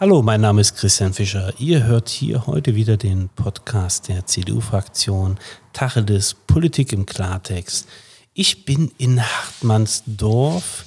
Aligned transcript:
Hallo, 0.00 0.22
mein 0.22 0.40
Name 0.40 0.62
ist 0.62 0.76
Christian 0.76 1.12
Fischer. 1.12 1.52
Ihr 1.58 1.84
hört 1.84 2.08
hier 2.08 2.46
heute 2.46 2.74
wieder 2.74 2.96
den 2.96 3.28
Podcast 3.28 4.08
der 4.08 4.24
CDU-Fraktion 4.24 5.36
Tacheles 5.74 6.32
Politik 6.32 6.94
im 6.94 7.04
Klartext. 7.04 7.86
Ich 8.32 8.64
bin 8.64 8.92
in 8.96 9.20
Hartmannsdorf 9.22 10.86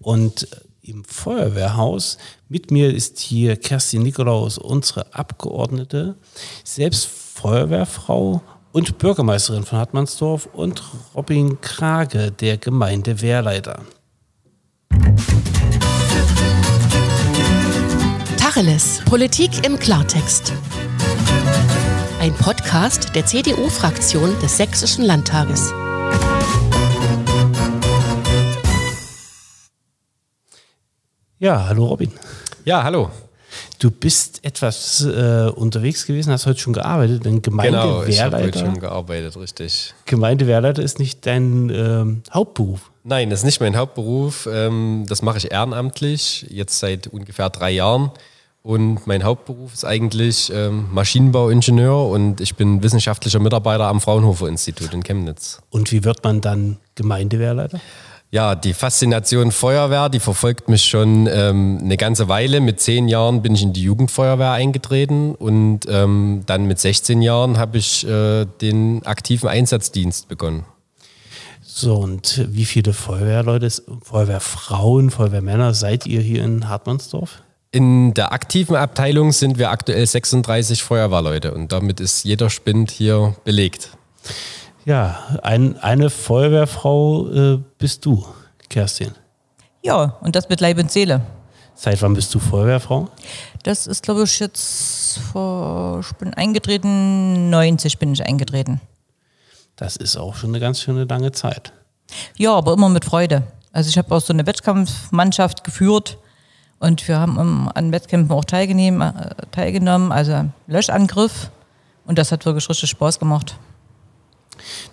und 0.00 0.48
im 0.82 1.04
Feuerwehrhaus. 1.04 2.18
Mit 2.48 2.72
mir 2.72 2.92
ist 2.92 3.20
hier 3.20 3.54
Kerstin 3.54 4.02
Nikolaus, 4.02 4.58
unsere 4.58 5.14
Abgeordnete, 5.14 6.16
selbst 6.64 7.06
Feuerwehrfrau 7.06 8.42
und 8.72 8.98
Bürgermeisterin 8.98 9.62
von 9.62 9.78
Hartmannsdorf 9.78 10.48
und 10.52 10.82
Robin 11.14 11.60
Krage, 11.60 12.32
der 12.32 12.56
Gemeindewehrleiter. 12.56 13.84
Tacheles. 18.58 19.00
Politik 19.04 19.64
im 19.64 19.78
Klartext. 19.78 20.52
Ein 22.18 22.34
Podcast 22.34 23.14
der 23.14 23.24
CDU-Fraktion 23.24 24.36
des 24.40 24.56
Sächsischen 24.56 25.04
Landtages. 25.04 25.72
Ja, 31.38 31.68
hallo 31.68 31.86
Robin. 31.86 32.10
Ja, 32.64 32.82
hallo. 32.82 33.10
Du 33.78 33.92
bist 33.92 34.44
etwas 34.44 35.04
äh, 35.04 35.50
unterwegs 35.54 36.04
gewesen, 36.04 36.32
hast 36.32 36.46
heute 36.46 36.58
schon 36.58 36.72
gearbeitet, 36.72 37.26
denn 37.26 37.40
Genau, 37.40 38.02
ich 38.02 38.20
habe 38.20 38.38
heute 38.38 38.50
Gemeindewehrleiter. 38.50 38.58
schon 38.58 38.80
gearbeitet, 38.80 39.36
richtig. 39.36 39.94
Gemeindewehrleiter 40.06 40.82
ist 40.82 40.98
nicht 40.98 41.24
dein 41.26 41.70
ähm, 41.70 42.22
Hauptberuf. 42.34 42.90
Nein, 43.04 43.30
das 43.30 43.40
ist 43.40 43.44
nicht 43.44 43.60
mein 43.60 43.76
Hauptberuf. 43.76 44.48
Ähm, 44.52 45.06
das 45.08 45.22
mache 45.22 45.38
ich 45.38 45.52
ehrenamtlich, 45.52 46.46
jetzt 46.50 46.80
seit 46.80 47.06
ungefähr 47.06 47.50
drei 47.50 47.70
Jahren. 47.70 48.10
Und 48.62 49.06
mein 49.06 49.24
Hauptberuf 49.24 49.72
ist 49.72 49.84
eigentlich 49.84 50.52
ähm, 50.52 50.88
Maschinenbauingenieur 50.92 52.08
und 52.08 52.40
ich 52.40 52.56
bin 52.56 52.82
wissenschaftlicher 52.82 53.38
Mitarbeiter 53.38 53.86
am 53.86 54.00
Fraunhofer 54.00 54.48
Institut 54.48 54.92
in 54.92 55.02
Chemnitz. 55.02 55.62
Und 55.70 55.92
wie 55.92 56.04
wird 56.04 56.24
man 56.24 56.40
dann 56.40 56.78
Gemeindewehrleiter? 56.94 57.80
Ja, 58.30 58.54
die 58.54 58.74
Faszination 58.74 59.52
Feuerwehr, 59.52 60.10
die 60.10 60.20
verfolgt 60.20 60.68
mich 60.68 60.84
schon 60.84 61.26
ähm, 61.32 61.78
eine 61.82 61.96
ganze 61.96 62.28
Weile. 62.28 62.60
Mit 62.60 62.78
zehn 62.78 63.08
Jahren 63.08 63.40
bin 63.40 63.54
ich 63.54 63.62
in 63.62 63.72
die 63.72 63.82
Jugendfeuerwehr 63.82 64.52
eingetreten 64.52 65.34
und 65.34 65.80
ähm, 65.88 66.42
dann 66.44 66.66
mit 66.66 66.78
16 66.78 67.22
Jahren 67.22 67.56
habe 67.56 67.78
ich 67.78 68.06
äh, 68.06 68.44
den 68.60 69.06
aktiven 69.06 69.48
Einsatzdienst 69.48 70.28
begonnen. 70.28 70.66
So, 71.62 71.94
und 71.94 72.44
wie 72.50 72.66
viele 72.66 72.92
Feuerwehrleute, 72.92 73.70
Feuerwehrfrauen, 74.02 75.10
Feuerwehrmänner 75.10 75.72
seid 75.72 76.06
ihr 76.06 76.20
hier 76.20 76.44
in 76.44 76.68
Hartmannsdorf? 76.68 77.42
In 77.70 78.14
der 78.14 78.32
aktiven 78.32 78.76
Abteilung 78.76 79.32
sind 79.32 79.58
wir 79.58 79.70
aktuell 79.70 80.06
36 80.06 80.82
Feuerwehrleute 80.82 81.52
und 81.52 81.70
damit 81.70 82.00
ist 82.00 82.24
jeder 82.24 82.48
Spind 82.48 82.90
hier 82.90 83.36
belegt. 83.44 83.90
Ja, 84.86 85.38
ein, 85.42 85.76
eine 85.76 86.08
Feuerwehrfrau 86.08 87.28
äh, 87.28 87.58
bist 87.76 88.06
du, 88.06 88.24
Kerstin. 88.70 89.10
Ja, 89.82 90.16
und 90.22 90.34
das 90.34 90.48
mit 90.48 90.62
Leib 90.62 90.78
und 90.78 90.90
Seele. 90.90 91.20
Seit 91.74 92.00
wann 92.00 92.14
bist 92.14 92.34
du 92.34 92.38
Feuerwehrfrau? 92.38 93.10
Das 93.64 93.86
ist, 93.86 94.02
glaube 94.02 94.24
ich, 94.24 94.40
jetzt 94.40 95.18
vor, 95.30 96.00
ich 96.00 96.12
bin 96.14 96.32
eingetreten, 96.32 97.50
90 97.50 97.98
bin 97.98 98.14
ich 98.14 98.24
eingetreten. 98.24 98.80
Das 99.76 99.96
ist 99.96 100.16
auch 100.16 100.36
schon 100.36 100.50
eine 100.50 100.60
ganz 100.60 100.80
schöne 100.80 101.04
lange 101.04 101.32
Zeit. 101.32 101.74
Ja, 102.38 102.54
aber 102.54 102.72
immer 102.72 102.88
mit 102.88 103.04
Freude. 103.04 103.42
Also 103.72 103.90
ich 103.90 103.98
habe 103.98 104.14
auch 104.14 104.20
so 104.20 104.32
eine 104.32 104.46
Wettkampfmannschaft 104.46 105.64
geführt 105.64 106.16
und 106.80 107.06
wir 107.08 107.18
haben 107.18 107.68
an 107.68 107.92
Wettkämpfen 107.92 108.34
auch 108.34 108.44
teilgenommen, 108.44 109.16
äh, 109.16 109.34
teilgenommen, 109.50 110.12
also 110.12 110.44
Löschangriff. 110.66 111.50
Und 112.06 112.18
das 112.18 112.32
hat 112.32 112.46
wirklich 112.46 112.68
richtig 112.68 112.90
Spaß 112.90 113.18
gemacht. 113.18 113.56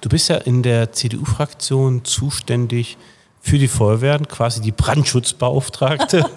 Du 0.02 0.09
bist 0.09 0.30
ja 0.30 0.38
in 0.38 0.63
der 0.63 0.91
CDU-Fraktion 0.91 2.03
zuständig 2.03 2.97
für 3.40 3.59
die 3.59 3.68
Feuerwehren, 3.68 4.28
quasi 4.28 4.62
die 4.62 4.72
Brandschutzbeauftragte. 4.72 6.25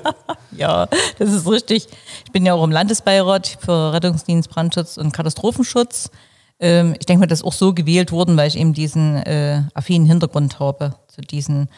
Ja, 0.51 0.89
das 1.19 1.31
ist 1.31 1.49
richtig. 1.49 1.87
Ich 2.25 2.33
bin 2.33 2.45
ja 2.45 2.55
auch 2.55 2.65
im 2.65 2.73
Landesbeirat 2.73 3.59
für 3.61 3.93
Rettungsdienst, 3.93 4.49
Brandschutz 4.49 4.97
und 4.97 5.13
Katastrophenschutz. 5.13 6.11
Ähm, 6.59 6.95
ich 6.99 7.07
denke 7.07 7.21
mal, 7.21 7.27
das 7.27 7.41
ist 7.41 7.45
auch 7.45 7.53
so 7.53 7.75
gewählt 7.75 8.13
worden, 8.13 8.37
weil 8.37 8.49
ich 8.49 8.59
eben 8.59 8.73
diesen 8.73 9.17
äh, 9.17 9.63
affinen 9.75 10.07
Hintergrund 10.07 10.59
habe 10.59 10.95
zu 11.07 11.21
diesen, 11.21 11.69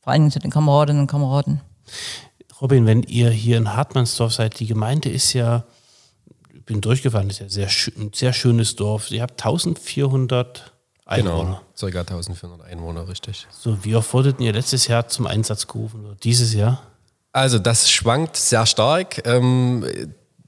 vor 0.00 0.12
allem 0.12 0.30
zu 0.30 0.40
den 0.40 0.50
Kameradinnen 0.50 1.02
und 1.02 1.06
Kameraden. 1.06 1.60
Robin, 2.60 2.86
wenn 2.86 3.02
ihr 3.02 3.30
hier 3.30 3.58
in 3.58 3.74
Hartmannsdorf 3.74 4.32
seid, 4.32 4.58
die 4.60 4.66
Gemeinde 4.66 5.10
ist 5.10 5.32
ja, 5.32 5.64
ich 6.54 6.64
bin 6.64 6.80
durchgefahren, 6.80 7.28
ist 7.28 7.40
ja 7.40 7.48
sehr, 7.48 7.68
ein 7.98 8.12
sehr 8.14 8.32
schönes 8.32 8.76
Dorf. 8.76 9.10
Ihr 9.10 9.22
habt 9.22 9.44
1400 9.44 10.72
Einwohner. 11.04 11.44
Genau, 11.44 11.60
circa 11.76 12.00
1400 12.00 12.66
Einwohner, 12.66 13.08
richtig. 13.08 13.46
So, 13.50 13.84
wie 13.84 13.94
oft 13.94 14.12
wurdet 14.12 14.40
ihr 14.40 14.52
letztes 14.52 14.88
Jahr 14.88 15.06
zum 15.08 15.26
Einsatz 15.26 15.66
gerufen? 15.66 16.04
Oder 16.04 16.16
dieses 16.16 16.54
Jahr? 16.54 16.82
Also 17.32 17.58
das 17.58 17.90
schwankt 17.90 18.36
sehr 18.36 18.64
stark. 18.64 19.26
Ähm, 19.26 19.84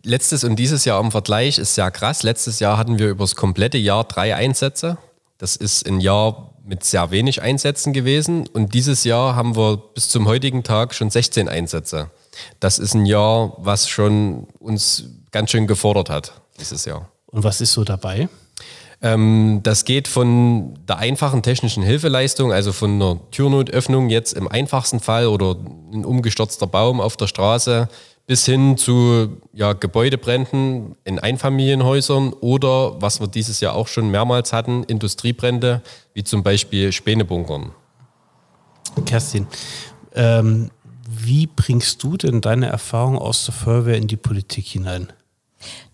letztes 0.02 0.42
und 0.42 0.56
dieses 0.56 0.84
Jahr 0.84 1.00
im 1.00 1.10
Vergleich 1.10 1.58
ist 1.58 1.74
sehr 1.74 1.90
krass. 1.90 2.22
Letztes 2.22 2.58
Jahr 2.60 2.78
hatten 2.78 2.98
wir 2.98 3.10
über 3.10 3.24
das 3.24 3.36
komplette 3.36 3.78
Jahr 3.78 4.04
drei 4.04 4.34
Einsätze. 4.34 4.96
Das 5.36 5.54
ist 5.54 5.86
ein 5.86 6.00
Jahr 6.00 6.54
mit 6.68 6.84
sehr 6.84 7.10
wenig 7.10 7.42
Einsätzen 7.42 7.92
gewesen. 7.92 8.46
Und 8.46 8.74
dieses 8.74 9.04
Jahr 9.04 9.34
haben 9.34 9.56
wir 9.56 9.78
bis 9.78 10.10
zum 10.10 10.26
heutigen 10.26 10.62
Tag 10.62 10.94
schon 10.94 11.10
16 11.10 11.48
Einsätze. 11.48 12.10
Das 12.60 12.78
ist 12.78 12.94
ein 12.94 13.06
Jahr, 13.06 13.54
was 13.56 13.88
schon 13.88 14.46
uns 14.60 15.04
ganz 15.32 15.50
schön 15.50 15.66
gefordert 15.66 16.10
hat, 16.10 16.40
dieses 16.60 16.84
Jahr. 16.84 17.08
Und 17.26 17.42
was 17.42 17.60
ist 17.60 17.72
so 17.72 17.84
dabei? 17.84 18.28
Ähm, 19.00 19.60
das 19.62 19.84
geht 19.84 20.08
von 20.08 20.78
der 20.86 20.98
einfachen 20.98 21.42
technischen 21.42 21.82
Hilfeleistung, 21.82 22.52
also 22.52 22.72
von 22.72 22.94
einer 22.94 23.18
Türnotöffnung 23.30 24.10
jetzt 24.10 24.34
im 24.34 24.48
einfachsten 24.48 25.00
Fall 25.00 25.26
oder 25.26 25.56
ein 25.92 26.04
umgestürzter 26.04 26.66
Baum 26.66 27.00
auf 27.00 27.16
der 27.16 27.28
Straße, 27.28 27.88
bis 28.28 28.44
hin 28.44 28.76
zu 28.76 29.38
ja, 29.54 29.72
Gebäudebränden 29.72 30.96
in 31.04 31.18
Einfamilienhäusern 31.18 32.34
oder, 32.34 33.00
was 33.00 33.20
wir 33.20 33.26
dieses 33.26 33.60
Jahr 33.60 33.74
auch 33.74 33.88
schon 33.88 34.10
mehrmals 34.10 34.52
hatten, 34.52 34.84
Industriebrände, 34.84 35.80
wie 36.12 36.22
zum 36.24 36.42
Beispiel 36.42 36.92
Spänebunkern. 36.92 37.70
Kerstin, 39.06 39.46
ähm, 40.14 40.70
wie 41.08 41.46
bringst 41.46 42.02
du 42.02 42.18
denn 42.18 42.42
deine 42.42 42.66
Erfahrung 42.66 43.16
aus 43.16 43.46
der 43.46 43.54
Feuerwehr 43.54 43.96
in 43.96 44.08
die 44.08 44.18
Politik 44.18 44.66
hinein? 44.66 45.08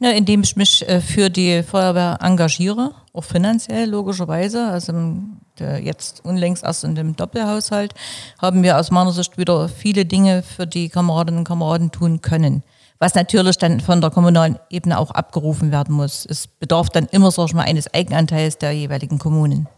Ja, 0.00 0.10
indem 0.10 0.42
ich 0.42 0.56
mich 0.56 0.88
äh, 0.88 1.00
für 1.00 1.30
die 1.30 1.62
Feuerwehr 1.62 2.18
engagiere, 2.20 2.96
auch 3.12 3.24
finanziell 3.24 3.88
logischerweise. 3.88 4.66
Also 4.66 4.90
im, 4.90 5.36
jetzt 5.60 6.24
unlängst 6.24 6.64
erst 6.64 6.84
in 6.84 6.94
dem 6.94 7.16
Doppelhaushalt 7.16 7.94
haben 8.40 8.62
wir 8.62 8.78
aus 8.78 8.90
meiner 8.90 9.12
Sicht 9.12 9.38
wieder 9.38 9.68
viele 9.68 10.04
Dinge 10.04 10.42
für 10.42 10.66
die 10.66 10.88
Kameradinnen 10.88 11.38
und 11.38 11.44
Kameraden 11.44 11.90
tun 11.90 12.20
können. 12.20 12.62
Was 12.98 13.14
natürlich 13.14 13.58
dann 13.58 13.80
von 13.80 14.00
der 14.00 14.10
kommunalen 14.10 14.58
Ebene 14.70 14.98
auch 14.98 15.10
abgerufen 15.10 15.72
werden 15.72 15.94
muss. 15.94 16.26
Es 16.26 16.46
bedarf 16.46 16.88
dann 16.90 17.06
immer, 17.06 17.30
sag 17.30 17.46
ich 17.46 17.54
mal, 17.54 17.64
eines 17.64 17.92
Eigenanteils 17.92 18.56
der 18.58 18.72
jeweiligen 18.72 19.18
Kommunen. 19.18 19.68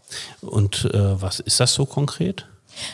Und 0.42 0.88
äh, 0.92 1.20
was 1.20 1.40
ist 1.40 1.58
das 1.58 1.74
so 1.74 1.86
konkret? 1.86 2.46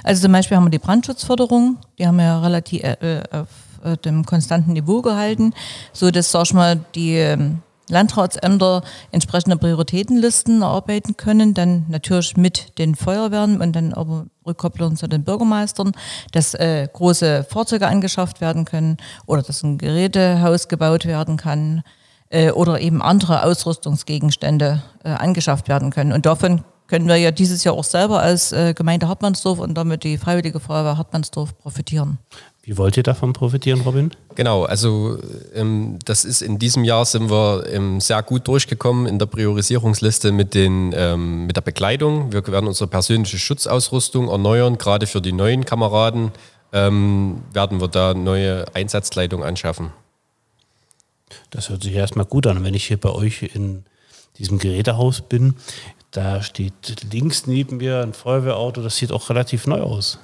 Also 0.04 0.22
zum 0.22 0.32
Beispiel 0.32 0.56
haben 0.56 0.64
wir 0.64 0.70
die 0.70 0.78
Brandschutzförderung, 0.78 1.78
die 1.98 2.06
haben 2.06 2.16
wir 2.16 2.24
ja 2.24 2.40
relativ 2.40 2.82
äh, 2.82 2.92
äh, 2.92 3.22
auf 3.30 3.48
äh, 3.84 3.96
dem 3.96 4.24
konstanten 4.24 4.72
Niveau 4.72 5.02
gehalten, 5.02 5.54
so 5.92 6.10
dass, 6.10 6.30
sag 6.30 6.44
ich 6.44 6.54
mal, 6.54 6.80
die 6.94 7.16
ähm, 7.16 7.62
Landratsämter 7.88 8.82
entsprechende 9.10 9.56
Prioritätenlisten 9.56 10.62
erarbeiten 10.62 11.16
können, 11.16 11.54
dann 11.54 11.86
natürlich 11.88 12.36
mit 12.36 12.78
den 12.78 12.94
Feuerwehren 12.94 13.60
und 13.60 13.74
dann 13.74 13.92
aber 13.92 14.26
Rückkopplung 14.46 14.96
zu 14.96 15.06
den 15.08 15.24
Bürgermeistern, 15.24 15.92
dass 16.32 16.54
äh, 16.54 16.88
große 16.92 17.44
Fahrzeuge 17.44 17.86
angeschafft 17.86 18.40
werden 18.40 18.64
können 18.64 18.96
oder 19.26 19.42
dass 19.42 19.62
ein 19.62 19.78
Gerätehaus 19.78 20.68
gebaut 20.68 21.06
werden 21.06 21.36
kann 21.36 21.82
äh, 22.30 22.50
oder 22.50 22.80
eben 22.80 23.02
andere 23.02 23.44
Ausrüstungsgegenstände 23.44 24.82
äh, 25.04 25.10
angeschafft 25.10 25.68
werden 25.68 25.90
können. 25.90 26.12
Und 26.12 26.26
davon 26.26 26.64
können 26.86 27.08
wir 27.08 27.16
ja 27.16 27.30
dieses 27.30 27.64
Jahr 27.64 27.74
auch 27.74 27.84
selber 27.84 28.20
als 28.20 28.52
äh, 28.52 28.74
Gemeinde 28.74 29.08
Hartmannsdorf 29.08 29.58
und 29.58 29.74
damit 29.74 30.04
die 30.04 30.18
Freiwillige 30.18 30.60
Feuerwehr 30.60 30.98
Hartmannsdorf 30.98 31.56
profitieren. 31.58 32.18
Wie 32.64 32.78
wollt 32.78 32.96
ihr 32.96 33.02
davon 33.02 33.32
profitieren, 33.32 33.80
Robin? 33.80 34.12
Genau, 34.36 34.62
also 34.64 35.18
ähm, 35.52 35.98
das 36.04 36.24
ist 36.24 36.42
in 36.42 36.60
diesem 36.60 36.84
Jahr 36.84 37.04
sind 37.04 37.28
wir 37.28 37.66
ähm, 37.66 38.00
sehr 38.00 38.22
gut 38.22 38.46
durchgekommen 38.46 39.06
in 39.06 39.18
der 39.18 39.26
Priorisierungsliste 39.26 40.30
mit, 40.30 40.54
den, 40.54 40.92
ähm, 40.94 41.46
mit 41.46 41.56
der 41.56 41.62
Bekleidung. 41.62 42.32
Wir 42.32 42.46
werden 42.46 42.68
unsere 42.68 42.88
persönliche 42.88 43.38
Schutzausrüstung 43.38 44.28
erneuern, 44.28 44.78
gerade 44.78 45.08
für 45.08 45.20
die 45.20 45.32
neuen 45.32 45.64
Kameraden 45.64 46.30
ähm, 46.72 47.42
werden 47.52 47.80
wir 47.80 47.88
da 47.88 48.14
neue 48.14 48.64
Einsatzkleidung 48.74 49.42
anschaffen. 49.42 49.90
Das 51.50 51.68
hört 51.68 51.82
sich 51.82 51.92
erstmal 51.92 52.26
gut 52.26 52.46
an. 52.46 52.62
Wenn 52.62 52.74
ich 52.74 52.86
hier 52.86 52.98
bei 52.98 53.10
euch 53.10 53.42
in 53.54 53.84
diesem 54.38 54.58
Gerätehaus 54.58 55.20
bin, 55.20 55.56
da 56.12 56.42
steht 56.42 57.12
links 57.12 57.46
neben 57.46 57.78
mir 57.78 58.00
ein 58.00 58.12
Feuerwehrauto, 58.12 58.82
das 58.82 58.96
sieht 58.96 59.12
auch 59.12 59.28
relativ 59.30 59.66
neu 59.66 59.80
aus. 59.80 60.18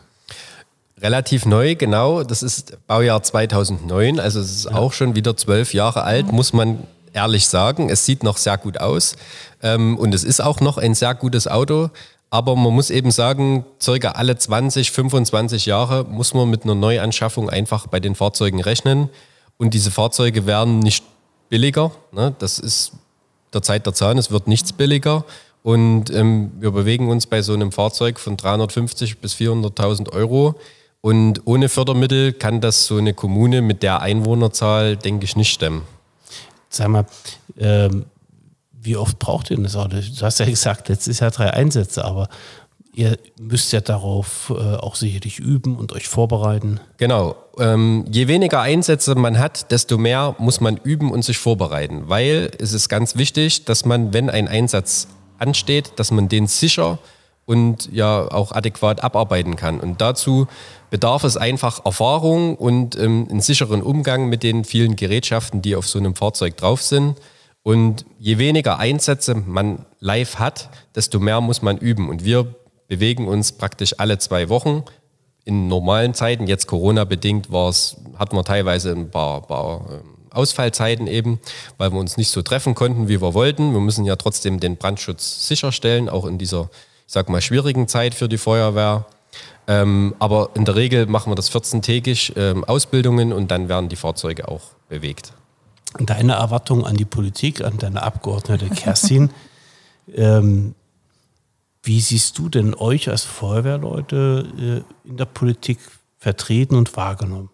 Relativ 1.00 1.46
neu, 1.46 1.76
genau. 1.76 2.24
Das 2.24 2.42
ist 2.42 2.76
Baujahr 2.86 3.22
2009, 3.22 4.20
also 4.20 4.40
es 4.40 4.50
ist 4.50 4.64
ja. 4.66 4.74
auch 4.76 4.92
schon 4.92 5.14
wieder 5.14 5.36
zwölf 5.36 5.72
Jahre 5.74 6.02
alt, 6.02 6.30
muss 6.30 6.52
man 6.52 6.84
ehrlich 7.12 7.46
sagen. 7.46 7.88
Es 7.88 8.04
sieht 8.04 8.22
noch 8.22 8.36
sehr 8.36 8.58
gut 8.58 8.78
aus 8.78 9.16
ähm, 9.62 9.96
und 9.96 10.14
es 10.14 10.24
ist 10.24 10.40
auch 10.40 10.60
noch 10.60 10.78
ein 10.78 10.94
sehr 10.94 11.14
gutes 11.14 11.48
Auto. 11.48 11.90
Aber 12.30 12.56
man 12.56 12.74
muss 12.74 12.90
eben 12.90 13.10
sagen, 13.10 13.64
circa 13.80 14.10
alle 14.10 14.36
20, 14.36 14.90
25 14.90 15.64
Jahre 15.64 16.04
muss 16.04 16.34
man 16.34 16.50
mit 16.50 16.64
einer 16.64 16.74
Neuanschaffung 16.74 17.48
einfach 17.48 17.86
bei 17.86 18.00
den 18.00 18.14
Fahrzeugen 18.14 18.60
rechnen. 18.60 19.08
Und 19.56 19.72
diese 19.72 19.90
Fahrzeuge 19.90 20.44
werden 20.44 20.78
nicht 20.80 21.04
billiger. 21.48 21.90
Ne? 22.12 22.34
Das 22.38 22.58
ist 22.58 22.92
der 23.54 23.62
Zeit 23.62 23.86
der 23.86 23.94
Zahn, 23.94 24.18
es 24.18 24.30
wird 24.30 24.46
nichts 24.46 24.74
billiger. 24.74 25.24
Und 25.68 26.08
ähm, 26.08 26.50
wir 26.60 26.70
bewegen 26.70 27.10
uns 27.10 27.26
bei 27.26 27.42
so 27.42 27.52
einem 27.52 27.72
Fahrzeug 27.72 28.18
von 28.18 28.38
350 28.38 29.18
bis 29.18 29.34
400.000 29.34 30.10
Euro. 30.14 30.54
Und 31.02 31.42
ohne 31.46 31.68
Fördermittel 31.68 32.32
kann 32.32 32.62
das 32.62 32.86
so 32.86 32.96
eine 32.96 33.12
Kommune 33.12 33.60
mit 33.60 33.82
der 33.82 34.00
Einwohnerzahl, 34.00 34.96
denke 34.96 35.26
ich, 35.26 35.36
nicht 35.36 35.52
stemmen. 35.52 35.82
Sag 36.70 36.88
mal, 36.88 37.04
ähm, 37.58 38.06
wie 38.72 38.96
oft 38.96 39.18
braucht 39.18 39.50
ihr 39.50 39.58
das 39.58 39.76
Auto? 39.76 39.96
Du 39.98 40.22
hast 40.22 40.40
ja 40.40 40.46
gesagt, 40.46 40.88
letztes 40.88 41.20
Jahr 41.20 41.32
drei 41.32 41.52
Einsätze, 41.52 42.02
aber 42.02 42.30
ihr 42.94 43.18
müsst 43.38 43.70
ja 43.74 43.82
darauf 43.82 44.50
äh, 44.56 44.76
auch 44.76 44.94
sicherlich 44.94 45.38
üben 45.38 45.76
und 45.76 45.92
euch 45.92 46.08
vorbereiten. 46.08 46.80
Genau. 46.96 47.36
Ähm, 47.58 48.06
je 48.10 48.26
weniger 48.26 48.62
Einsätze 48.62 49.14
man 49.16 49.38
hat, 49.38 49.70
desto 49.70 49.98
mehr 49.98 50.34
muss 50.38 50.62
man 50.62 50.78
üben 50.78 51.12
und 51.12 51.26
sich 51.26 51.36
vorbereiten, 51.36 52.04
weil 52.06 52.52
es 52.58 52.72
ist 52.72 52.88
ganz 52.88 53.16
wichtig, 53.16 53.66
dass 53.66 53.84
man, 53.84 54.14
wenn 54.14 54.30
ein 54.30 54.48
Einsatz 54.48 55.08
ansteht, 55.38 55.92
dass 55.96 56.10
man 56.10 56.28
den 56.28 56.46
sicher 56.46 56.98
und 57.48 57.88
ja 57.90 58.30
auch 58.30 58.52
adäquat 58.52 59.02
abarbeiten 59.02 59.56
kann. 59.56 59.80
Und 59.80 60.02
dazu 60.02 60.46
bedarf 60.90 61.24
es 61.24 61.38
einfach 61.38 61.84
Erfahrung 61.86 62.56
und 62.56 62.94
ähm, 62.98 63.26
einen 63.30 63.40
sicheren 63.40 63.82
Umgang 63.82 64.28
mit 64.28 64.42
den 64.42 64.64
vielen 64.64 64.96
Gerätschaften, 64.96 65.62
die 65.62 65.74
auf 65.74 65.88
so 65.88 65.98
einem 65.98 66.14
Fahrzeug 66.14 66.58
drauf 66.58 66.82
sind. 66.82 67.16
Und 67.62 68.04
je 68.18 68.36
weniger 68.36 68.78
Einsätze 68.78 69.34
man 69.34 69.86
live 69.98 70.38
hat, 70.38 70.68
desto 70.94 71.20
mehr 71.20 71.40
muss 71.40 71.62
man 71.62 71.78
üben. 71.78 72.10
Und 72.10 72.22
wir 72.22 72.54
bewegen 72.86 73.26
uns 73.26 73.52
praktisch 73.52 73.94
alle 73.98 74.18
zwei 74.18 74.50
Wochen. 74.50 74.84
In 75.44 75.68
normalen 75.68 76.12
Zeiten, 76.12 76.46
jetzt 76.46 76.66
Corona-bedingt, 76.66 77.48
hatten 77.50 78.36
wir 78.36 78.44
teilweise 78.44 78.92
ein 78.92 79.10
paar, 79.10 79.40
paar 79.46 79.86
ähm, 79.90 80.17
Ausfallzeiten 80.30 81.06
eben, 81.06 81.40
weil 81.76 81.92
wir 81.92 81.98
uns 81.98 82.16
nicht 82.16 82.30
so 82.30 82.42
treffen 82.42 82.74
konnten, 82.74 83.08
wie 83.08 83.20
wir 83.20 83.34
wollten. 83.34 83.72
Wir 83.72 83.80
müssen 83.80 84.04
ja 84.04 84.16
trotzdem 84.16 84.60
den 84.60 84.76
Brandschutz 84.76 85.46
sicherstellen, 85.46 86.08
auch 86.08 86.24
in 86.24 86.38
dieser 86.38 86.70
ich 87.08 87.14
sag 87.14 87.30
mal, 87.30 87.40
schwierigen 87.40 87.88
Zeit 87.88 88.14
für 88.14 88.28
die 88.28 88.36
Feuerwehr. 88.36 89.06
Ähm, 89.66 90.14
aber 90.18 90.50
in 90.54 90.66
der 90.66 90.76
Regel 90.76 91.06
machen 91.06 91.30
wir 91.30 91.36
das 91.36 91.50
14-tägig 91.50 92.36
ähm, 92.36 92.64
Ausbildungen 92.64 93.32
und 93.32 93.50
dann 93.50 93.70
werden 93.70 93.88
die 93.88 93.96
Fahrzeuge 93.96 94.46
auch 94.48 94.62
bewegt. 94.90 95.32
Deine 95.98 96.34
Erwartung 96.34 96.84
an 96.84 96.96
die 96.96 97.06
Politik, 97.06 97.62
an 97.62 97.78
deine 97.78 98.02
Abgeordnete 98.02 98.68
Kerstin, 98.68 99.30
ähm, 100.14 100.74
wie 101.82 102.00
siehst 102.00 102.36
du 102.36 102.50
denn 102.50 102.74
euch 102.74 103.08
als 103.08 103.24
Feuerwehrleute 103.24 104.84
äh, 105.04 105.08
in 105.08 105.16
der 105.16 105.24
Politik 105.24 105.78
vertreten 106.18 106.74
und 106.74 106.94
wahrgenommen? 106.94 107.48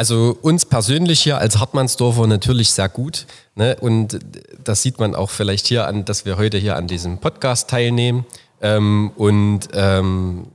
Also 0.00 0.34
uns 0.40 0.64
persönlich 0.64 1.20
hier 1.20 1.36
als 1.36 1.58
Hartmannsdorfer 1.58 2.26
natürlich 2.26 2.70
sehr 2.70 2.88
gut. 2.88 3.26
Ne? 3.54 3.76
Und 3.78 4.18
das 4.64 4.80
sieht 4.80 4.98
man 4.98 5.14
auch 5.14 5.28
vielleicht 5.28 5.66
hier 5.66 5.86
an, 5.86 6.06
dass 6.06 6.24
wir 6.24 6.38
heute 6.38 6.56
hier 6.56 6.76
an 6.76 6.86
diesem 6.86 7.18
Podcast 7.18 7.68
teilnehmen. 7.68 8.24
Ähm, 8.62 9.12
und 9.14 9.68
ähm, 9.74 10.46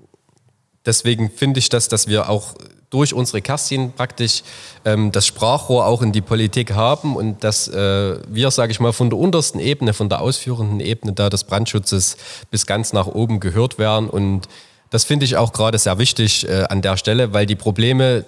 deswegen 0.84 1.30
finde 1.30 1.60
ich 1.60 1.70
das, 1.70 1.90
dass 1.90 2.08
wir 2.08 2.28
auch 2.28 2.56
durch 2.90 3.14
unsere 3.14 3.44
Kerstin 3.44 3.92
praktisch 3.92 4.42
ähm, 4.84 5.12
das 5.12 5.28
Sprachrohr 5.28 5.86
auch 5.86 6.02
in 6.02 6.12
die 6.12 6.22
Politik 6.22 6.74
haben 6.74 7.16
und 7.16 7.44
dass 7.44 7.68
äh, 7.68 8.18
wir, 8.28 8.50
sage 8.50 8.72
ich 8.72 8.80
mal, 8.80 8.94
von 8.94 9.12
der 9.12 9.20
untersten 9.20 9.60
Ebene, 9.60 9.94
von 9.94 10.10
der 10.10 10.22
ausführenden 10.22 10.80
Ebene 10.80 11.14
da 11.14 11.30
des 11.30 11.44
Brandschutzes 11.44 12.18
bis 12.50 12.66
ganz 12.66 12.94
nach 12.94 13.06
oben 13.06 13.40
gehört 13.40 13.78
werden. 13.78 14.10
Und 14.10 14.48
das 14.90 15.04
finde 15.04 15.26
ich 15.26 15.38
auch 15.38 15.54
gerade 15.54 15.78
sehr 15.78 16.00
wichtig 16.00 16.50
äh, 16.50 16.64
an 16.64 16.82
der 16.82 16.98
Stelle, 16.98 17.32
weil 17.32 17.46
die 17.46 17.56
Probleme, 17.56 18.26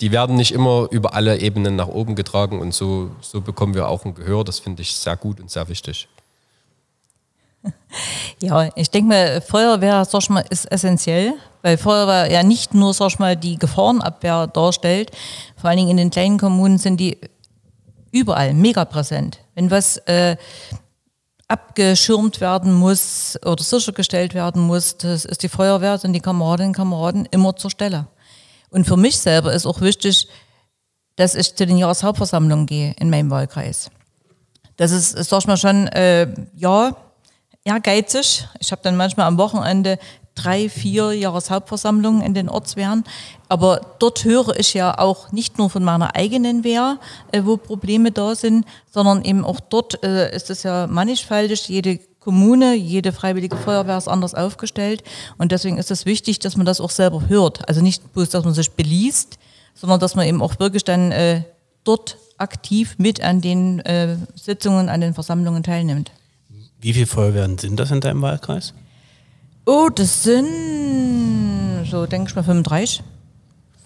die 0.00 0.10
werden 0.12 0.36
nicht 0.36 0.52
immer 0.52 0.88
über 0.90 1.14
alle 1.14 1.38
Ebenen 1.38 1.76
nach 1.76 1.88
oben 1.88 2.14
getragen 2.14 2.60
und 2.60 2.74
so, 2.74 3.10
so 3.20 3.40
bekommen 3.40 3.74
wir 3.74 3.88
auch 3.88 4.04
ein 4.04 4.14
Gehör. 4.14 4.44
Das 4.44 4.58
finde 4.58 4.82
ich 4.82 4.96
sehr 4.96 5.16
gut 5.16 5.40
und 5.40 5.50
sehr 5.50 5.68
wichtig. 5.68 6.08
Ja, 8.40 8.70
ich 8.74 8.90
denke 8.90 9.08
mal, 9.08 9.40
Feuerwehr 9.40 10.04
sag 10.04 10.28
mal, 10.28 10.44
ist 10.50 10.64
essentiell, 10.72 11.34
weil 11.60 11.78
Feuerwehr 11.78 12.28
ja 12.28 12.42
nicht 12.42 12.74
nur 12.74 12.92
sag 12.92 13.20
mal, 13.20 13.36
die 13.36 13.56
Gefahrenabwehr 13.56 14.48
darstellt, 14.48 15.12
vor 15.56 15.70
allen 15.70 15.76
Dingen 15.76 15.90
in 15.90 15.96
den 15.96 16.10
kleinen 16.10 16.38
Kommunen 16.38 16.78
sind 16.78 16.98
die 16.98 17.18
überall 18.10 18.52
mega 18.52 18.84
präsent. 18.84 19.38
Wenn 19.54 19.70
was 19.70 19.98
äh, 20.08 20.36
abgeschirmt 21.46 22.40
werden 22.40 22.72
muss 22.72 23.38
oder 23.44 23.62
sichergestellt 23.62 24.34
werden 24.34 24.62
muss, 24.62 24.96
das 24.96 25.24
ist 25.24 25.44
die 25.44 25.48
Feuerwehr, 25.48 25.98
sind 25.98 26.14
die 26.14 26.20
Kameradinnen 26.20 26.70
und 26.70 26.76
Kameraden 26.76 27.28
immer 27.30 27.54
zur 27.54 27.70
Stelle. 27.70 28.08
Und 28.72 28.86
für 28.86 28.96
mich 28.96 29.18
selber 29.18 29.52
ist 29.52 29.66
auch 29.66 29.80
wichtig, 29.80 30.26
dass 31.16 31.34
ich 31.34 31.54
zu 31.54 31.66
den 31.66 31.76
Jahreshauptversammlungen 31.76 32.66
gehe 32.66 32.94
in 32.98 33.10
meinem 33.10 33.30
Wahlkreis. 33.30 33.90
Das 34.76 34.90
ist, 34.90 35.10
sag 35.10 35.40
ich 35.40 35.46
mal 35.46 35.58
schon, 35.58 35.86
äh, 35.88 36.26
ja, 36.56 36.96
ehrgeizig. 37.64 38.48
Ich 38.58 38.72
habe 38.72 38.82
dann 38.82 38.96
manchmal 38.96 39.26
am 39.26 39.36
Wochenende 39.36 39.98
drei, 40.34 40.70
vier 40.70 41.12
Jahreshauptversammlungen 41.12 42.22
in 42.22 42.32
den 42.32 42.48
Ortswehren. 42.48 43.04
Aber 43.50 43.94
dort 43.98 44.24
höre 44.24 44.58
ich 44.58 44.72
ja 44.72 44.98
auch 44.98 45.30
nicht 45.32 45.58
nur 45.58 45.68
von 45.68 45.84
meiner 45.84 46.16
eigenen 46.16 46.64
Wehr, 46.64 46.98
äh, 47.30 47.42
wo 47.44 47.58
Probleme 47.58 48.10
da 48.10 48.34
sind, 48.34 48.64
sondern 48.90 49.22
eben 49.22 49.44
auch 49.44 49.60
dort 49.60 50.02
äh, 50.02 50.34
ist 50.34 50.48
es 50.48 50.62
ja 50.62 50.86
mannigfaltig. 50.86 51.68
Jede 51.68 52.00
Kommune, 52.22 52.74
jede 52.74 53.12
freiwillige 53.12 53.56
Feuerwehr 53.56 53.98
ist 53.98 54.08
anders 54.08 54.34
aufgestellt. 54.34 55.02
Und 55.38 55.52
deswegen 55.52 55.78
ist 55.78 55.90
es 55.90 56.06
wichtig, 56.06 56.38
dass 56.38 56.56
man 56.56 56.66
das 56.66 56.80
auch 56.80 56.90
selber 56.90 57.28
hört. 57.28 57.68
Also 57.68 57.80
nicht 57.80 58.12
bloß, 58.12 58.30
dass 58.30 58.44
man 58.44 58.54
sich 58.54 58.70
beliest, 58.70 59.38
sondern 59.74 60.00
dass 60.00 60.14
man 60.14 60.26
eben 60.26 60.40
auch 60.40 60.58
wirklich 60.60 60.84
dann 60.84 61.12
äh, 61.12 61.42
dort 61.84 62.18
aktiv 62.38 62.94
mit 62.98 63.22
an 63.22 63.40
den 63.40 63.80
äh, 63.80 64.16
Sitzungen, 64.34 64.88
an 64.88 65.00
den 65.00 65.14
Versammlungen 65.14 65.62
teilnimmt. 65.62 66.12
Wie 66.80 66.92
viele 66.92 67.06
Feuerwehren 67.06 67.58
sind 67.58 67.78
das 67.78 67.90
in 67.90 68.00
deinem 68.00 68.22
Wahlkreis? 68.22 68.74
Oh, 69.66 69.88
das 69.94 70.24
sind 70.24 71.86
so, 71.90 72.06
denke 72.06 72.30
ich 72.30 72.36
mal, 72.36 72.42
35. 72.42 73.02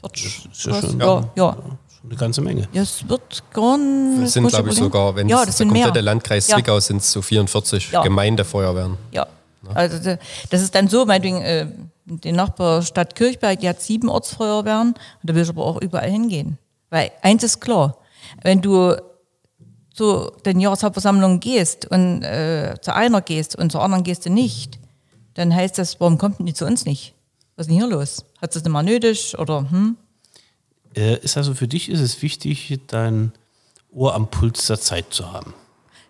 40. 0.00 0.48
Das 0.48 0.58
ist 0.58 0.66
ja, 0.66 0.80
schon, 0.80 1.00
ja, 1.00 1.30
ja. 1.36 1.52
Schon 1.54 1.78
eine 2.08 2.16
ganze 2.16 2.40
Menge. 2.40 2.68
Ja, 2.72 2.82
es 2.82 3.08
wird 3.08 3.42
gar 3.52 3.76
nicht. 3.78 4.22
Das 4.22 4.32
sind, 4.32 4.48
glaube 4.48 4.70
ich, 4.70 4.76
sogar, 4.76 5.14
wenn 5.16 5.28
ja, 5.28 5.44
das 5.44 5.56
der 5.56 5.66
komplette 5.66 5.92
mehr. 5.92 6.02
Landkreis 6.02 6.48
ja. 6.48 6.56
Zwickau 6.56 6.80
sind 6.80 6.98
es 6.98 7.12
so 7.12 7.22
44 7.22 7.92
ja. 7.92 8.02
Gemeindefeuerwehren. 8.02 8.96
Ja. 9.12 9.26
Also 9.74 10.16
das 10.50 10.62
ist 10.62 10.74
dann 10.74 10.88
so, 10.88 11.04
meinetwegen, 11.06 11.42
äh, 11.42 11.66
die 12.04 12.32
Nachbarstadt 12.32 13.16
Kirchberg, 13.16 13.58
die 13.60 13.68
hat 13.68 13.80
sieben 13.80 14.08
Ortsfeuerwehren 14.08 14.90
und 14.90 14.96
da 15.22 15.34
will 15.34 15.42
ich 15.42 15.48
aber 15.48 15.64
auch 15.64 15.80
überall 15.80 16.08
hingehen. 16.08 16.56
Weil 16.88 17.10
eins 17.22 17.42
ist 17.42 17.60
klar, 17.60 17.98
wenn 18.42 18.60
du 18.60 18.94
zu 19.92 20.30
den 20.44 20.60
Jahreshauptversammlungen 20.60 21.40
gehst 21.40 21.90
und 21.90 22.22
äh, 22.22 22.76
zu 22.80 22.94
einer 22.94 23.22
gehst 23.22 23.56
und 23.56 23.72
zur 23.72 23.82
anderen 23.82 24.04
gehst 24.04 24.26
du 24.26 24.30
nicht, 24.30 24.78
dann 25.34 25.54
heißt 25.54 25.78
das, 25.78 26.00
warum 26.00 26.18
kommt 26.18 26.38
denn 26.38 26.46
die 26.46 26.54
zu 26.54 26.64
uns 26.64 26.84
nicht? 26.84 27.14
Was 27.56 27.64
ist 27.64 27.70
denn 27.70 27.78
hier 27.78 27.88
los? 27.88 28.24
Hat 28.40 28.54
es 28.54 28.62
nicht 28.62 28.70
mal 28.70 28.82
nötig 28.82 29.36
oder 29.38 29.68
hm? 29.70 29.96
Äh, 30.96 31.18
ist 31.18 31.36
also 31.36 31.54
für 31.54 31.68
dich 31.68 31.88
ist 31.88 32.00
es 32.00 32.22
wichtig, 32.22 32.80
dein 32.86 33.32
Ohr 33.92 34.14
am 34.14 34.28
Puls 34.28 34.66
der 34.66 34.80
Zeit 34.80 35.06
zu 35.10 35.32
haben? 35.32 35.54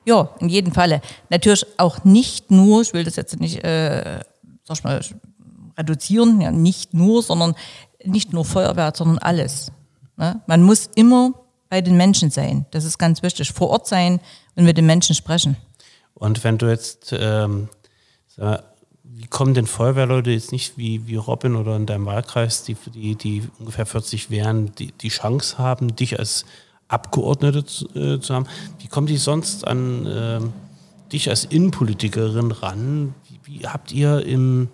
Ja, 0.04 0.30
in 0.38 0.48
jedem 0.48 0.72
Falle. 0.72 1.02
Natürlich 1.30 1.66
auch 1.78 2.04
nicht 2.04 2.50
nur, 2.50 2.82
ich 2.82 2.92
will 2.92 3.04
das 3.04 3.16
jetzt 3.16 3.40
nicht 3.40 3.64
äh, 3.64 4.20
sag 4.66 4.78
ich 4.78 4.84
mal, 4.84 5.00
reduzieren, 5.78 6.40
ja, 6.40 6.50
nicht 6.50 6.94
nur, 6.94 7.22
sondern 7.22 7.54
nicht 8.04 8.32
nur 8.32 8.44
Feuerwehr, 8.44 8.92
sondern 8.94 9.18
alles. 9.18 9.70
Ne? 10.16 10.40
Man 10.46 10.62
muss 10.62 10.90
immer 10.94 11.32
bei 11.68 11.80
den 11.80 11.96
Menschen 11.96 12.30
sein. 12.30 12.66
Das 12.70 12.84
ist 12.84 12.98
ganz 12.98 13.22
wichtig. 13.22 13.52
Vor 13.52 13.70
Ort 13.70 13.86
sein 13.86 14.20
und 14.54 14.64
mit 14.64 14.76
den 14.76 14.86
Menschen 14.86 15.14
sprechen. 15.14 15.56
Und 16.14 16.42
wenn 16.44 16.58
du 16.58 16.66
jetzt, 16.66 17.12
ähm, 17.12 17.68
wie 19.14 19.26
kommen 19.26 19.54
denn 19.54 19.66
Feuerwehrleute 19.66 20.30
jetzt 20.30 20.52
nicht 20.52 20.76
wie, 20.76 21.06
wie 21.06 21.16
Robin 21.16 21.56
oder 21.56 21.76
in 21.76 21.86
deinem 21.86 22.06
Wahlkreis, 22.06 22.64
die, 22.64 22.76
die, 22.94 23.14
die 23.14 23.42
ungefähr 23.58 23.86
40 23.86 24.30
wären, 24.30 24.74
die, 24.76 24.92
die 24.92 25.08
Chance 25.08 25.58
haben, 25.58 25.96
dich 25.96 26.18
als 26.18 26.44
Abgeordnete 26.88 27.64
zu, 27.64 27.88
äh, 27.94 28.20
zu 28.20 28.34
haben, 28.34 28.46
wie 28.78 28.88
kommen 28.88 29.06
die 29.06 29.16
sonst 29.16 29.66
an 29.66 30.06
äh, 30.06 30.40
dich 31.12 31.28
als 31.28 31.44
Innenpolitikerin 31.44 32.52
ran? 32.52 33.14
Wie, 33.28 33.60
wie 33.60 33.66
habt 33.66 33.92
ihr 33.92 34.24
im, 34.24 34.68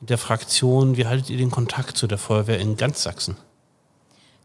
in 0.00 0.06
der 0.06 0.18
Fraktion, 0.18 0.96
wie 0.96 1.06
haltet 1.06 1.30
ihr 1.30 1.38
den 1.38 1.50
Kontakt 1.50 1.96
zu 1.96 2.06
der 2.06 2.18
Feuerwehr 2.18 2.60
in 2.60 2.76
ganz 2.76 3.02
Sachsen? 3.02 3.36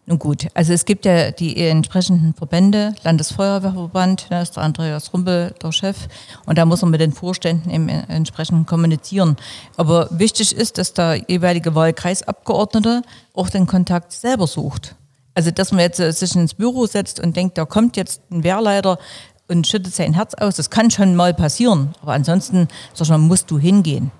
Nun 0.05 0.19
gut, 0.19 0.47
also 0.53 0.73
es 0.73 0.83
gibt 0.83 1.05
ja 1.05 1.31
die 1.31 1.55
entsprechenden 1.55 2.33
Verbände, 2.33 2.93
Landesfeuerwehrverband, 3.03 4.27
da 4.29 4.41
ist 4.41 4.57
der 4.57 4.63
Andreas 4.63 5.13
Rumpel 5.13 5.55
der 5.63 5.71
Chef 5.71 6.09
und 6.45 6.57
da 6.57 6.65
muss 6.65 6.81
man 6.81 6.91
mit 6.91 6.99
den 6.99 7.13
Vorständen 7.13 7.69
eben 7.69 7.87
entsprechend 7.87 8.67
kommunizieren. 8.67 9.37
Aber 9.77 10.09
wichtig 10.11 10.53
ist, 10.57 10.77
dass 10.77 10.93
der 10.93 11.21
jeweilige 11.29 11.73
Wahlkreisabgeordnete 11.73 13.01
auch 13.33 13.49
den 13.49 13.65
Kontakt 13.65 14.11
selber 14.11 14.45
sucht. 14.45 14.95
Also 15.35 15.51
dass 15.51 15.71
man 15.71 15.79
jetzt 15.79 16.01
äh, 16.01 16.11
sich 16.11 16.35
ins 16.35 16.53
Büro 16.53 16.85
setzt 16.85 17.21
und 17.21 17.37
denkt, 17.37 17.57
da 17.57 17.63
kommt 17.63 17.95
jetzt 17.95 18.21
ein 18.29 18.43
Wehrleiter 18.43 18.99
und 19.47 19.65
schüttet 19.67 19.95
sein 19.95 20.13
Herz 20.13 20.33
aus, 20.33 20.57
das 20.57 20.69
kann 20.69 20.91
schon 20.91 21.15
mal 21.15 21.33
passieren. 21.33 21.95
Aber 22.01 22.11
ansonsten, 22.11 22.67
sag 22.93 23.07
mal, 23.07 23.17
musst 23.17 23.49
du 23.49 23.57
hingehen. 23.57 24.11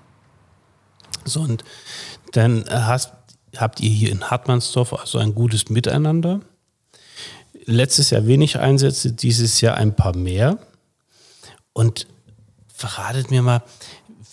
So, 1.26 1.40
und 1.40 1.62
dann 2.32 2.64
hast 2.70 3.12
habt 3.60 3.80
ihr 3.80 3.90
hier 3.90 4.10
in 4.10 4.30
Hartmannsdorf 4.30 4.92
also 4.92 5.18
ein 5.18 5.34
gutes 5.34 5.68
Miteinander. 5.68 6.40
Letztes 7.66 8.10
Jahr 8.10 8.26
wenig 8.26 8.58
Einsätze, 8.58 9.12
dieses 9.12 9.60
Jahr 9.60 9.76
ein 9.76 9.96
paar 9.96 10.16
mehr. 10.16 10.58
Und 11.72 12.06
verratet 12.72 13.30
mir 13.30 13.42
mal, 13.42 13.62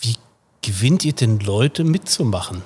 wie 0.02 0.16
gewinnt 0.62 1.06
ihr 1.06 1.14
denn 1.14 1.40
Leute 1.40 1.84
mitzumachen? 1.84 2.62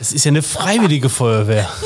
Es 0.00 0.12
ist 0.12 0.24
ja 0.24 0.30
eine 0.30 0.42
freiwillige 0.42 1.08
Feuerwehr. 1.08 1.68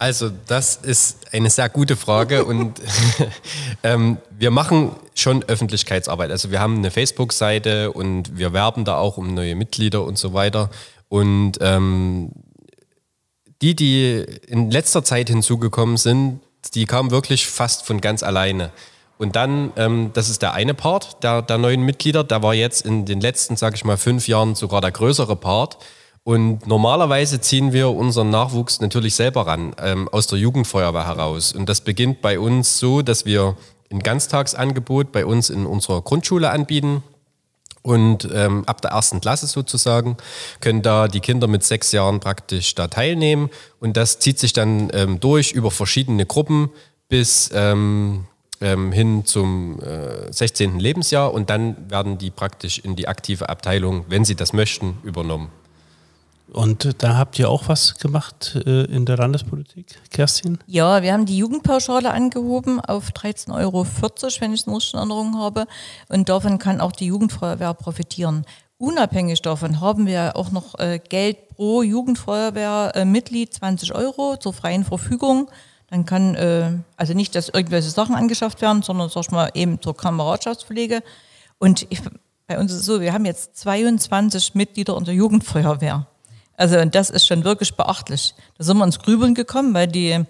Also 0.00 0.30
das 0.46 0.76
ist 0.76 1.34
eine 1.34 1.50
sehr 1.50 1.68
gute 1.68 1.96
Frage 1.96 2.44
und 2.44 2.80
ähm, 3.82 4.18
wir 4.30 4.52
machen 4.52 4.92
schon 5.16 5.42
Öffentlichkeitsarbeit. 5.42 6.30
Also 6.30 6.52
wir 6.52 6.60
haben 6.60 6.76
eine 6.76 6.92
Facebook-Seite 6.92 7.90
und 7.90 8.38
wir 8.38 8.52
werben 8.52 8.84
da 8.84 8.96
auch 8.96 9.16
um 9.16 9.34
neue 9.34 9.56
Mitglieder 9.56 10.04
und 10.04 10.16
so 10.16 10.34
weiter. 10.34 10.70
Und 11.08 11.58
ähm, 11.60 12.30
die, 13.62 13.74
die 13.74 14.24
in 14.46 14.70
letzter 14.70 15.04
Zeit 15.04 15.28
hinzugekommen 15.28 15.96
sind, 15.96 16.40
die 16.74 16.86
kamen 16.86 17.10
wirklich 17.10 17.46
fast 17.46 17.84
von 17.84 18.00
ganz 18.00 18.22
alleine. 18.22 18.70
Und 19.18 19.34
dann, 19.34 19.72
ähm, 19.76 20.10
das 20.14 20.28
ist 20.28 20.42
der 20.42 20.54
eine 20.54 20.74
Part 20.74 21.22
der, 21.24 21.42
der 21.42 21.58
neuen 21.58 21.82
Mitglieder, 21.82 22.22
der 22.22 22.42
war 22.42 22.54
jetzt 22.54 22.86
in 22.86 23.04
den 23.04 23.20
letzten, 23.20 23.56
sage 23.56 23.74
ich 23.74 23.84
mal, 23.84 23.96
fünf 23.96 24.28
Jahren 24.28 24.54
sogar 24.54 24.80
der 24.80 24.92
größere 24.92 25.34
Part. 25.34 25.78
Und 26.22 26.66
normalerweise 26.66 27.40
ziehen 27.40 27.72
wir 27.72 27.90
unseren 27.90 28.30
Nachwuchs 28.30 28.80
natürlich 28.80 29.14
selber 29.14 29.46
ran, 29.46 29.74
ähm, 29.82 30.08
aus 30.08 30.26
der 30.26 30.38
Jugendfeuerwehr 30.38 31.06
heraus. 31.06 31.52
Und 31.52 31.68
das 31.68 31.80
beginnt 31.80 32.20
bei 32.20 32.38
uns 32.38 32.78
so, 32.78 33.02
dass 33.02 33.24
wir 33.24 33.56
ein 33.90 34.00
Ganztagsangebot 34.00 35.10
bei 35.10 35.24
uns 35.24 35.50
in 35.50 35.66
unserer 35.66 36.02
Grundschule 36.02 36.50
anbieten. 36.50 37.02
Und 37.82 38.28
ähm, 38.32 38.64
ab 38.66 38.82
der 38.82 38.90
ersten 38.90 39.20
Klasse 39.20 39.46
sozusagen 39.46 40.16
können 40.60 40.82
da 40.82 41.08
die 41.08 41.20
Kinder 41.20 41.46
mit 41.46 41.64
sechs 41.64 41.92
Jahren 41.92 42.20
praktisch 42.20 42.74
da 42.74 42.88
teilnehmen. 42.88 43.50
Und 43.80 43.96
das 43.96 44.18
zieht 44.18 44.38
sich 44.38 44.52
dann 44.52 44.90
ähm, 44.92 45.20
durch 45.20 45.52
über 45.52 45.70
verschiedene 45.70 46.26
Gruppen 46.26 46.70
bis 47.08 47.50
ähm, 47.54 48.26
ähm 48.60 48.92
hin 48.92 49.24
zum 49.24 49.80
äh, 49.80 50.32
16. 50.32 50.78
Lebensjahr. 50.78 51.32
Und 51.32 51.50
dann 51.50 51.90
werden 51.90 52.18
die 52.18 52.30
praktisch 52.30 52.78
in 52.78 52.96
die 52.96 53.08
aktive 53.08 53.48
Abteilung, 53.48 54.04
wenn 54.08 54.24
sie 54.24 54.34
das 54.34 54.52
möchten, 54.52 54.98
übernommen. 55.04 55.50
Und 56.52 57.02
da 57.02 57.16
habt 57.16 57.38
ihr 57.38 57.50
auch 57.50 57.68
was 57.68 57.96
gemacht 57.96 58.58
äh, 58.66 58.84
in 58.84 59.04
der 59.04 59.18
Landespolitik, 59.18 60.00
Kerstin? 60.10 60.58
Ja, 60.66 61.02
wir 61.02 61.12
haben 61.12 61.26
die 61.26 61.36
Jugendpauschale 61.36 62.10
angehoben 62.10 62.80
auf 62.80 63.10
13,40 63.10 63.54
Euro, 63.54 63.86
wenn 64.40 64.54
ich 64.54 64.60
es 64.60 64.66
noch 64.66 64.80
in 64.92 64.98
Erinnerung 64.98 65.38
habe. 65.38 65.66
Und 66.08 66.28
davon 66.28 66.58
kann 66.58 66.80
auch 66.80 66.92
die 66.92 67.06
Jugendfeuerwehr 67.06 67.74
profitieren. 67.74 68.46
Unabhängig 68.78 69.42
davon 69.42 69.80
haben 69.80 70.06
wir 70.06 70.36
auch 70.36 70.52
noch 70.52 70.78
äh, 70.78 71.00
Geld 71.00 71.48
pro 71.48 71.82
Jugendfeuerwehrmitglied, 71.82 73.48
äh, 73.48 73.58
20 73.58 73.94
Euro 73.94 74.36
zur 74.36 74.52
freien 74.52 74.84
Verfügung. 74.84 75.50
Dann 75.90 76.04
kann, 76.04 76.34
äh, 76.36 76.72
also 76.96 77.12
nicht, 77.12 77.34
dass 77.34 77.48
irgendwelche 77.48 77.90
Sachen 77.90 78.14
angeschafft 78.14 78.62
werden, 78.62 78.82
sondern 78.82 79.08
sag 79.08 79.22
ich 79.22 79.30
mal 79.30 79.50
eben 79.54 79.82
zur 79.82 79.96
Kameradschaftspflege. 79.96 81.02
Und 81.58 81.86
ich, 81.90 82.00
bei 82.46 82.58
uns 82.58 82.72
ist 82.72 82.80
es 82.80 82.86
so, 82.86 83.00
wir 83.00 83.12
haben 83.12 83.24
jetzt 83.24 83.56
22 83.56 84.54
Mitglieder 84.54 84.96
in 84.96 85.04
der 85.04 85.14
Jugendfeuerwehr. 85.14 86.06
Also 86.58 86.76
und 86.80 86.94
das 86.96 87.08
ist 87.08 87.26
schon 87.26 87.44
wirklich 87.44 87.76
beachtlich. 87.76 88.34
Da 88.58 88.64
sind 88.64 88.76
wir 88.78 88.84
ins 88.84 88.98
Grübeln 88.98 89.34
gekommen, 89.34 89.74
weil 89.74 89.86
die 89.86 90.24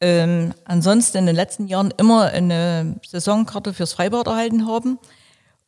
ähm, 0.00 0.52
ansonsten 0.66 1.16
in 1.16 1.26
den 1.26 1.34
letzten 1.34 1.66
Jahren 1.66 1.92
immer 1.96 2.26
eine 2.26 3.00
Saisonkarte 3.08 3.72
fürs 3.72 3.94
Freibad 3.94 4.26
erhalten 4.26 4.66
haben. 4.66 4.98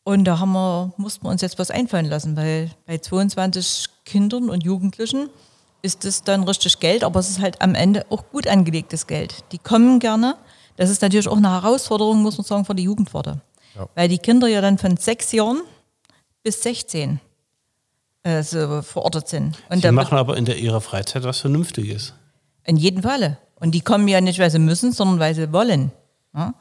Und 0.05 0.25
da 0.25 0.39
haben 0.39 0.53
wir, 0.53 0.93
mussten 0.99 1.25
wir 1.25 1.31
uns 1.31 1.41
jetzt 1.41 1.59
was 1.59 1.71
einfallen 1.71 2.05
lassen, 2.05 2.37
weil 2.37 2.71
bei 2.85 2.99
22 2.99 3.87
Kindern 4.05 4.51
und 4.51 4.63
Jugendlichen 4.63 5.31
ist 5.81 6.05
es 6.05 6.23
dann 6.23 6.45
richtig 6.45 6.79
Geld, 6.79 7.03
aber 7.03 7.19
es 7.19 7.31
ist 7.31 7.41
halt 7.41 7.63
am 7.63 7.75
Ende 7.75 8.05
auch 8.11 8.29
gut 8.31 8.47
angelegtes 8.47 9.07
Geld. 9.07 9.45
Die 9.53 9.59
kommen 9.59 9.99
gerne. 9.99 10.37
Das 10.77 10.91
ist 10.91 11.01
natürlich 11.01 11.27
auch 11.27 11.39
eine 11.39 11.51
Herausforderung, 11.51 12.23
muss 12.23 12.37
man 12.37 12.45
sagen, 12.45 12.65
für 12.67 12.75
die 12.75 12.83
Jugendwarte. 12.83 13.41
Ja. 13.75 13.89
Weil 13.95 14.09
die 14.09 14.19
Kinder 14.19 14.47
ja 14.47 14.61
dann 14.61 14.77
von 14.77 14.99
sechs 14.99 15.33
Jahren 15.33 15.63
bis 16.43 16.63
16 16.63 17.19
äh, 18.27 18.43
so 18.43 18.83
verortet 18.83 19.29
sind. 19.29 19.57
Und 19.69 19.85
die 19.85 19.91
machen 19.93 20.19
aber 20.19 20.37
in 20.37 20.45
der, 20.45 20.59
ihrer 20.59 20.81
Freizeit 20.81 21.23
was 21.23 21.39
Vernünftiges. 21.39 22.13
In 22.65 22.77
jedem 22.77 23.03
Falle. 23.03 23.39
Und 23.55 23.73
die 23.73 23.81
kommen 23.81 24.09
ja 24.09 24.21
nicht, 24.21 24.41
weil 24.41 24.51
sie 24.51 24.59
müssen, 24.59 24.93
sondern 24.93 25.21
weil 25.21 25.35
sie 25.35 25.53
wollen. 25.53 25.93
Ja? 26.35 26.55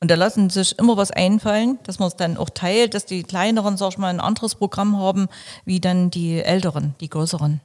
Und 0.00 0.12
da 0.12 0.14
lassen 0.14 0.48
sich 0.48 0.78
immer 0.78 0.96
was 0.96 1.10
einfallen, 1.10 1.80
dass 1.82 1.98
man 1.98 2.06
es 2.06 2.14
dann 2.14 2.36
auch 2.36 2.50
teilt, 2.50 2.94
dass 2.94 3.04
die 3.04 3.24
Kleineren, 3.24 3.76
sag 3.76 3.90
ich 3.90 3.98
mal, 3.98 4.08
ein 4.08 4.20
anderes 4.20 4.54
Programm 4.54 4.96
haben, 4.96 5.26
wie 5.64 5.80
dann 5.80 6.10
die 6.10 6.40
Älteren, 6.40 6.94
die 7.00 7.08
Größeren. 7.08 7.60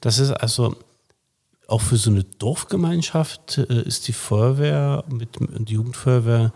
Das 0.00 0.18
ist 0.18 0.32
also 0.32 0.74
auch 1.68 1.80
für 1.80 1.96
so 1.96 2.10
eine 2.10 2.24
Dorfgemeinschaft 2.24 3.58
äh, 3.58 3.82
ist 3.82 4.08
die 4.08 4.12
Feuerwehr 4.12 5.04
mit 5.08 5.38
die 5.38 5.74
Jugendfeuerwehr 5.74 6.52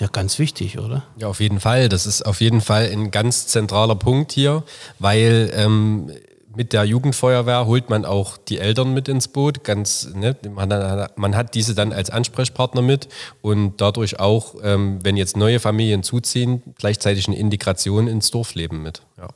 ja, 0.00 0.06
ganz 0.06 0.38
wichtig, 0.38 0.78
oder? 0.78 1.04
Ja, 1.18 1.28
auf 1.28 1.40
jeden 1.40 1.60
Fall. 1.60 1.90
Das 1.90 2.06
ist 2.06 2.22
auf 2.22 2.40
jeden 2.40 2.62
Fall 2.62 2.88
ein 2.90 3.10
ganz 3.10 3.46
zentraler 3.46 3.96
Punkt 3.96 4.32
hier, 4.32 4.64
weil 4.98 5.50
ähm, 5.54 6.10
mit 6.56 6.72
der 6.72 6.84
Jugendfeuerwehr 6.84 7.66
holt 7.66 7.90
man 7.90 8.06
auch 8.06 8.38
die 8.38 8.58
Eltern 8.58 8.94
mit 8.94 9.08
ins 9.08 9.28
Boot. 9.28 9.62
Ganz, 9.62 10.08
ne, 10.14 10.34
man, 10.48 11.08
man 11.16 11.36
hat 11.36 11.54
diese 11.54 11.74
dann 11.74 11.92
als 11.92 12.08
Ansprechpartner 12.08 12.80
mit 12.80 13.08
und 13.42 13.80
dadurch 13.82 14.18
auch, 14.18 14.54
ähm, 14.62 15.00
wenn 15.02 15.18
jetzt 15.18 15.36
neue 15.36 15.60
Familien 15.60 16.02
zuziehen, 16.02 16.62
gleichzeitig 16.78 17.28
eine 17.28 17.36
Integration 17.36 18.08
ins 18.08 18.30
Dorfleben 18.30 18.82
mit. 18.82 19.02
Ja. 19.18 19.28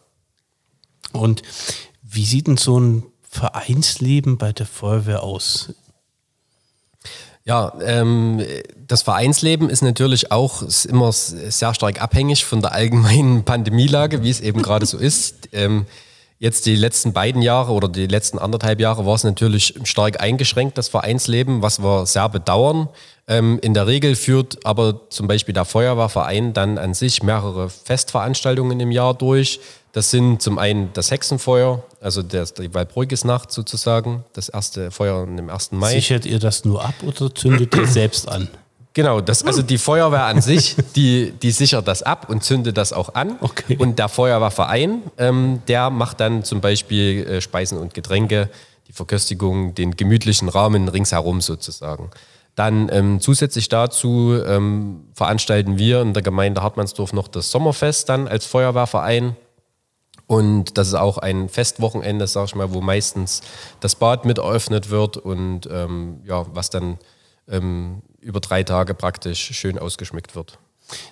Und 1.13 1.43
wie 2.03 2.25
sieht 2.25 2.47
denn 2.47 2.57
so 2.57 2.81
ein 2.81 3.05
Vereinsleben 3.29 4.39
bei 4.39 4.53
der 4.53 4.67
Feuerwehr 4.67 5.23
aus? 5.23 5.75
Ja, 7.47 7.75
ähm, 7.83 8.43
das 8.87 9.03
Vereinsleben 9.03 9.69
ist 9.69 9.83
natürlich 9.83 10.33
auch 10.33 10.63
immer 10.89 11.13
sehr 11.13 11.75
stark 11.75 12.01
abhängig 12.01 12.45
von 12.47 12.63
der 12.63 12.73
allgemeinen 12.73 13.45
Pandemielage, 13.45 14.23
wie 14.23 14.31
es 14.31 14.41
eben 14.41 14.63
gerade 14.63 14.87
so 14.87 14.97
ist. 14.97 15.51
Ähm, 15.53 15.85
jetzt 16.39 16.67
die 16.67 16.77
letzten 16.77 17.13
beiden 17.13 17.43
Jahre 17.43 17.73
oder 17.73 17.89
die 17.89 18.07
letzten 18.07 18.39
anderthalb 18.39 18.81
Jahre 18.81 19.07
war 19.07 19.15
es 19.15 19.25
natürlich 19.25 19.75
stark 19.85 20.21
eingeschränkt, 20.21 20.79
das 20.79 20.89
Vereinsleben, 20.89 21.63
was 21.63 21.83
wir 21.83 22.07
sehr 22.07 22.29
bedauern. 22.29 22.89
Ähm, 23.27 23.59
in 23.63 23.75
der 23.75 23.87
Regel 23.87 24.17
führt 24.17 24.65
aber 24.67 25.09
zum 25.11 25.27
Beispiel 25.27 25.55
der 25.55 25.65
Feuerwehrverein 25.65 26.53
dann 26.53 26.79
an 26.79 26.95
sich 26.95 27.23
mehrere 27.23 27.71
Festveranstaltungen 27.71 28.79
im 28.81 28.91
Jahr 28.91 29.15
durch. 29.15 29.61
Das 29.93 30.11
sind 30.11 30.43
zum 30.43 30.59
einen 30.59 30.91
das 30.93 31.11
Hexenfeuer, 31.11 31.83
also 32.01 32.23
der, 32.23 32.45
die 32.47 32.75
Walpurgisnacht 32.75 33.53
sozusagen, 33.53 34.25
das 34.33 34.49
erste 34.49 34.91
Feuer 34.91 35.23
im 35.23 35.49
1. 35.49 35.73
Mai. 35.73 35.93
Sichert 35.93 36.27
ihr 36.27 36.41
das 36.41 36.65
nur 36.65 36.85
ab 36.85 36.95
oder 37.07 37.33
zündet 37.33 37.75
ihr 37.77 37.87
selbst 37.87 38.29
an? 38.29 38.49
Genau, 38.95 39.21
das, 39.21 39.45
also 39.45 39.61
die 39.63 39.79
Feuerwehr 39.79 40.25
an 40.25 40.41
sich, 40.41 40.77
die, 40.97 41.33
die 41.33 41.51
sichert 41.51 41.89
das 41.89 42.05
ab 42.05 42.31
und 42.31 42.45
zündet 42.45 42.77
das 42.77 42.93
auch 42.93 43.15
an. 43.15 43.37
Okay. 43.41 43.77
Und 43.77 43.99
der 43.99 44.09
Feuerwehrverein, 44.09 45.03
ähm, 45.19 45.63
der 45.67 45.91
macht 45.91 46.21
dann 46.21 46.45
zum 46.45 46.61
Beispiel 46.61 47.27
äh, 47.27 47.41
Speisen 47.41 47.77
und 47.77 47.93
Getränke, 47.93 48.49
die 48.87 48.93
Verköstigung, 48.93 49.75
den 49.75 49.97
gemütlichen 49.97 50.49
Rahmen 50.49 50.89
ringsherum 50.89 51.41
sozusagen. 51.41 52.11
Dann 52.55 52.89
ähm, 52.93 53.21
zusätzlich 53.21 53.69
dazu 53.69 54.41
ähm, 54.47 55.09
veranstalten 55.13 55.77
wir 55.77 56.01
in 56.01 56.13
der 56.13 56.23
Gemeinde 56.23 56.63
Hartmannsdorf 56.63 57.13
noch 57.13 57.27
das 57.27 57.51
Sommerfest 57.51 58.09
dann 58.09 58.29
als 58.29 58.47
Feuerwehrverein. 58.47 59.35
Und 60.29 60.79
das 60.79 60.89
ist 60.89 60.95
auch 60.95 61.19
ein 61.19 61.49
Festwochenende, 61.49 62.29
sag 62.29 62.47
ich 62.47 62.55
mal, 62.55 62.73
wo 62.73 62.81
meistens 62.81 63.43
das 63.81 63.97
Bad 63.97 64.25
mit 64.25 64.39
eröffnet 64.39 64.89
wird 64.91 65.17
und 65.17 65.69
ähm, 65.71 66.21
ja, 66.25 66.47
was 66.55 66.71
dann 66.71 66.99
ähm, 67.49 68.03
über 68.25 68.41
drei 68.41 68.63
Tage 68.63 68.95
praktisch 68.95 69.53
schön 69.53 69.79
ausgeschmückt 69.79 70.35
wird. 70.35 70.59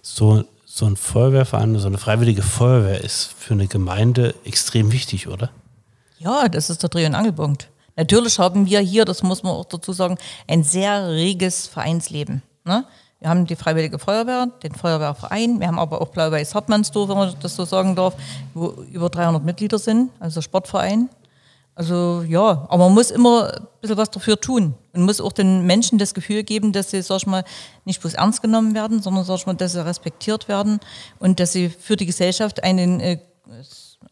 So, 0.02 0.45
so 0.64 0.87
ein 0.87 0.97
Feuerwehrverein, 0.97 1.78
so 1.78 1.87
eine 1.87 1.99
freiwillige 1.99 2.42
Feuerwehr 2.42 3.02
ist 3.02 3.35
für 3.38 3.54
eine 3.54 3.66
Gemeinde 3.66 4.35
extrem 4.45 4.90
wichtig, 4.90 5.28
oder? 5.28 5.50
Ja, 6.19 6.49
das 6.49 6.71
ist 6.71 6.83
der 6.83 6.88
Dreh- 6.88 7.07
und 7.07 7.14
Angelpunkt. 7.14 7.69
Natürlich 7.97 8.38
haben 8.38 8.66
wir 8.66 8.81
hier, 8.81 9.04
das 9.04 9.23
muss 9.23 9.42
man 9.42 9.52
auch 9.52 9.66
dazu 9.66 9.92
sagen, 9.92 10.16
ein 10.49 10.64
sehr 10.64 11.09
reges 11.11 11.66
Vereinsleben. 11.66 12.42
Ne? 12.64 12.85
Wir 13.21 13.28
haben 13.28 13.47
die 13.47 13.57
Freiwillige 13.57 13.99
Feuerwehr, 13.99 14.49
den 14.62 14.75
Feuerwehrverein, 14.75 15.61
wir 15.61 15.66
haben 15.66 15.78
aber 15.78 16.00
auch 16.00 16.09
Blau-Weiß 16.09 16.54
Hartmannsdorf, 16.54 17.11
wenn 17.11 17.19
man 17.19 17.35
das 17.40 17.54
so 17.54 17.64
sagen 17.64 17.95
darf, 17.95 18.14
wo 18.54 18.71
über 18.90 19.11
300 19.11 19.45
Mitglieder 19.45 19.78
sind, 19.78 20.11
also 20.21 20.40
Sportverein. 20.40 21.09
Also 21.75 22.23
ja, 22.29 22.67
aber 22.69 22.85
man 22.85 22.95
muss 22.95 23.11
immer 23.11 23.55
ein 23.55 23.67
bisschen 23.81 23.97
was 23.97 24.11
dafür 24.11 24.38
tun 24.38 24.75
und 24.93 25.02
muss 25.02 25.21
auch 25.21 25.33
den 25.33 25.67
Menschen 25.67 25.99
das 25.99 26.12
Gefühl 26.12 26.43
geben, 26.43 26.73
dass 26.73 26.91
sie, 26.91 27.00
sag 27.00 27.19
ich 27.19 27.26
mal, 27.26 27.45
nicht 27.85 28.00
bloß 28.00 28.14
ernst 28.14 28.43
genommen 28.43 28.75
werden, 28.75 29.00
sondern, 29.00 29.25
sag 29.25 29.37
ich 29.37 29.47
mal, 29.47 29.55
dass 29.55 29.73
sie 29.73 29.85
respektiert 29.85 30.49
werden 30.49 30.81
und 31.19 31.41
dass 31.41 31.52
sie 31.52 31.71
für 31.71 31.97
die 31.97 32.07
Gesellschaft 32.07 32.62
einen 32.62 33.00
äh, 33.00 33.19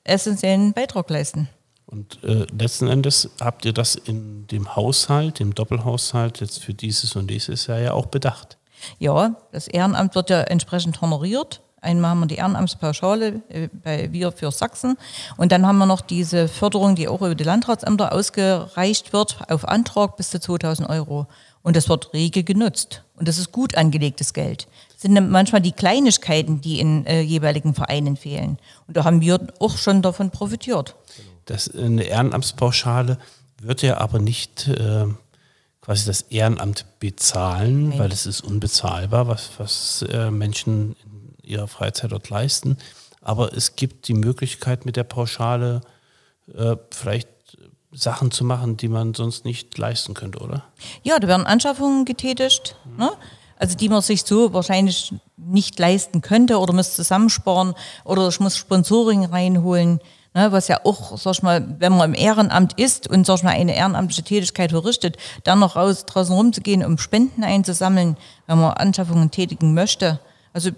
essentiellen 0.05 0.73
Beitrag 0.73 1.11
leisten. 1.11 1.49
Und 1.85 2.23
äh, 2.23 2.47
letzten 2.57 2.87
Endes 2.87 3.31
habt 3.41 3.65
ihr 3.65 3.73
das 3.73 3.97
in 3.97 4.47
dem 4.47 4.77
Haushalt, 4.77 5.39
dem 5.41 5.55
Doppelhaushalt 5.55 6.41
jetzt 6.41 6.63
für 6.63 6.73
dieses 6.73 7.17
und 7.17 7.27
dieses 7.27 7.67
Jahr 7.67 7.81
ja 7.81 7.93
auch 7.93 8.07
bedacht. 8.07 8.59
Ja, 8.99 9.37
das 9.53 9.69
Ehrenamt 9.69 10.15
wird 10.15 10.31
ja 10.31 10.41
entsprechend 10.43 11.01
honoriert. 11.01 11.61
Einmal 11.83 12.11
haben 12.11 12.21
wir 12.21 12.27
die 12.27 12.37
Ehrenamtspauschale 12.37 13.43
äh, 13.49 13.69
bei 13.83 14.13
Wir 14.13 14.33
für 14.33 14.51
Sachsen 14.51 14.97
und 15.37 15.53
dann 15.53 15.67
haben 15.67 15.79
wir 15.79 15.87
noch 15.87 16.01
diese 16.01 16.49
Förderung, 16.49 16.95
die 16.95 17.09
auch 17.09 17.21
über 17.21 17.35
die 17.35 17.45
Landratsämter 17.45 18.13
ausgereicht 18.13 19.13
wird, 19.13 19.39
auf 19.49 19.67
Antrag 19.67 20.17
bis 20.17 20.31
zu 20.31 20.41
2000 20.41 20.89
Euro. 20.89 21.27
Und 21.63 21.77
das 21.77 21.89
wird 21.89 22.13
rege 22.15 22.43
genutzt. 22.43 23.03
Und 23.17 23.29
das 23.29 23.37
ist 23.37 23.53
gut 23.53 23.77
angelegtes 23.77 24.33
Geld. 24.33 24.67
Das 24.93 25.03
sind 25.03 25.31
manchmal 25.31 25.61
die 25.61 25.73
Kleinigkeiten, 25.73 26.61
die 26.61 26.81
in 26.81 27.05
äh, 27.07 27.21
jeweiligen 27.21 27.75
Vereinen 27.75 28.17
fehlen. 28.17 28.59
Und 28.87 28.97
da 28.97 29.05
haben 29.05 29.21
wir 29.21 29.39
auch 29.59 29.77
schon 29.77 30.01
davon 30.01 30.31
profitiert. 30.31 30.97
Das, 31.45 31.69
eine 31.75 32.05
Ehrenamtspauschale 32.05 33.19
wird 33.61 33.83
ja 33.83 33.99
aber 33.99 34.19
nicht 34.21 34.69
äh, 34.69 35.07
quasi 35.81 36.07
das 36.07 36.23
Ehrenamt 36.23 36.87
bezahlen, 36.99 37.91
Nein. 37.91 37.99
weil 37.99 38.13
es 38.13 38.25
ist 38.25 38.43
unbezahlbar, 38.43 39.29
was, 39.29 39.51
was 39.59 40.03
äh, 40.11 40.31
Menschen 40.31 40.97
in 41.05 41.10
ihrer 41.51 41.69
Freizeit 41.69 42.13
dort 42.13 42.31
leisten. 42.31 42.79
Aber 43.21 43.53
es 43.55 43.77
gibt 43.77 44.09
die 44.09 44.15
Möglichkeit 44.15 44.87
mit 44.87 44.97
der 44.97 45.05
Pauschale 45.05 45.83
äh, 46.55 46.77
vielleicht 46.91 47.29
Sachen 47.93 48.31
zu 48.31 48.45
machen, 48.45 48.77
die 48.77 48.89
man 48.89 49.15
sonst 49.15 49.45
nicht 49.45 49.77
leisten 49.77 50.15
könnte, 50.15 50.39
oder? 50.39 50.65
Ja, 51.03 51.19
da 51.19 51.27
werden 51.27 51.47
Anschaffungen 51.47 52.05
getätigt, 52.05 52.77
ne? 52.97 53.11
also 53.57 53.77
die 53.77 53.89
man 53.89 54.01
sich 54.01 54.23
so 54.23 54.53
wahrscheinlich 54.53 55.13
nicht 55.37 55.79
leisten 55.79 56.23
könnte 56.23 56.59
oder 56.59 56.73
muss 56.73 56.95
zusammensparen 56.95 57.75
oder 58.05 58.29
ich 58.29 58.41
muss 58.41 58.57
Sponsoring 58.57 59.25
reinholen. 59.25 60.01
Ne, 60.33 60.53
was 60.53 60.69
ja 60.69 60.79
auch, 60.85 61.19
sag 61.19 61.33
ich 61.33 61.43
mal, 61.43 61.75
wenn 61.81 61.97
man 61.97 62.11
im 62.11 62.15
Ehrenamt 62.15 62.79
ist 62.79 63.09
und 63.09 63.27
sag 63.27 63.39
ich 63.39 63.43
mal, 63.43 63.51
eine 63.51 63.75
ehrenamtliche 63.75 64.23
Tätigkeit 64.23 64.71
verrichtet, 64.71 65.17
dann 65.43 65.59
noch 65.59 65.75
raus, 65.75 66.07
draußen 66.07 66.33
rumzugehen, 66.33 66.85
um 66.85 66.99
Spenden 66.99 67.43
einzusammeln, 67.43 68.17
wenn 68.47 68.61
man 68.61 68.75
Anschaffungen 68.75 69.33
tätigen 69.33 69.75
möchte. 69.75 70.21
Also 70.53 70.71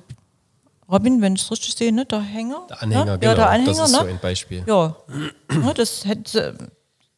Robin, 0.91 1.23
wenn 1.23 1.35
ich 1.35 1.43
es 1.43 1.51
richtig 1.51 1.75
sehe, 1.75 1.93
ne, 1.93 2.05
der 2.05 2.21
Hänger? 2.21 2.67
Der 2.69 2.83
Anhänger, 2.83 3.05
ne? 3.05 3.19
genau. 3.19 3.31
Ja, 3.31 3.37
der 3.37 3.51
Anhänger, 3.51 3.67
das 3.67 3.91
ist 3.91 3.93
ne? 3.93 3.99
so 3.99 4.07
ein 4.07 4.19
Beispiel. 4.21 4.65
Ja, 4.67 4.97
ne, 5.53 5.75
das 5.75 6.05
hätte, 6.05 6.71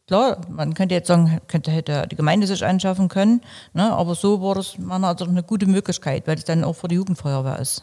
klar, 0.07 0.41
man 0.51 0.75
könnte 0.75 0.95
jetzt 0.95 1.09
sagen, 1.09 1.41
könnte, 1.49 1.71
hätte 1.71 2.07
die 2.11 2.17
Gemeinde 2.17 2.47
sich 2.47 2.65
anschaffen 2.65 3.09
können, 3.09 3.41
ne, 3.73 3.93
aber 3.93 4.15
so 4.15 4.41
war 4.43 4.55
das 4.55 4.79
meiner 4.79 5.09
Ansicht 5.09 5.29
nach 5.29 5.35
eine 5.35 5.43
gute 5.43 5.67
Möglichkeit, 5.67 6.27
weil 6.27 6.37
es 6.37 6.45
dann 6.45 6.65
auch 6.65 6.75
für 6.75 6.89
die 6.89 6.97
Jugendfeuerwehr 6.97 7.59
ist. 7.59 7.83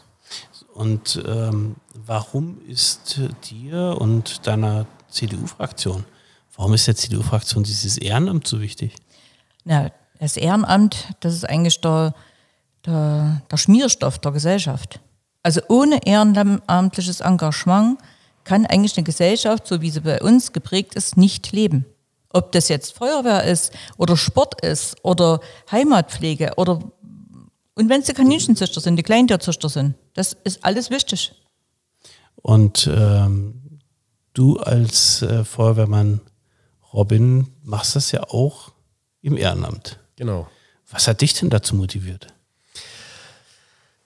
Und 0.74 1.22
ähm, 1.26 1.76
warum 1.94 2.60
ist 2.66 3.20
dir 3.50 3.96
und 4.00 4.46
deiner 4.46 4.86
CDU-Fraktion, 5.08 6.04
warum 6.56 6.74
ist 6.74 6.86
der 6.86 6.96
CDU-Fraktion 6.96 7.64
dieses 7.64 7.98
Ehrenamt 7.98 8.46
so 8.46 8.60
wichtig? 8.60 8.96
Ja, 9.64 9.90
das 10.18 10.36
Ehrenamt, 10.36 11.08
das 11.20 11.34
ist 11.34 11.48
eigentlich 11.48 11.80
der, 11.80 12.14
der, 12.86 13.42
der 13.50 13.56
Schmierstoff 13.56 14.18
der 14.18 14.32
Gesellschaft. 14.32 15.00
Also 15.42 15.60
ohne 15.68 16.06
ehrenamtliches 16.06 17.20
Engagement 17.20 17.98
kann 18.44 18.66
eigentlich 18.66 18.96
eine 18.96 19.04
Gesellschaft, 19.04 19.66
so 19.66 19.80
wie 19.80 19.90
sie 19.90 20.00
bei 20.00 20.20
uns 20.20 20.52
geprägt 20.52 20.94
ist, 20.94 21.16
nicht 21.16 21.52
leben. 21.52 21.84
Ob 22.30 22.52
das 22.52 22.68
jetzt 22.68 22.96
Feuerwehr 22.96 23.44
ist 23.44 23.72
oder 23.96 24.16
Sport 24.16 24.64
ist 24.64 24.96
oder 25.02 25.40
Heimatpflege 25.70 26.52
oder 26.56 26.80
und 27.74 27.88
wenn 27.88 28.00
es 28.00 28.06
die 28.06 28.12
Kaninchenzüchter 28.12 28.80
sind, 28.80 28.96
die 28.96 29.02
Kleintierzüchter 29.02 29.68
sind, 29.68 29.94
das 30.12 30.36
ist 30.44 30.62
alles 30.62 30.90
wichtig. 30.90 31.32
Und 32.36 32.88
ähm, 32.92 33.80
du 34.34 34.58
als 34.58 35.22
äh, 35.22 35.44
Feuerwehrmann 35.44 36.20
Robin 36.92 37.48
machst 37.62 37.96
das 37.96 38.12
ja 38.12 38.24
auch 38.24 38.72
im 39.22 39.36
Ehrenamt. 39.36 39.98
Genau. 40.16 40.48
Was 40.90 41.08
hat 41.08 41.22
dich 41.22 41.32
denn 41.34 41.48
dazu 41.48 41.74
motiviert? 41.74 42.26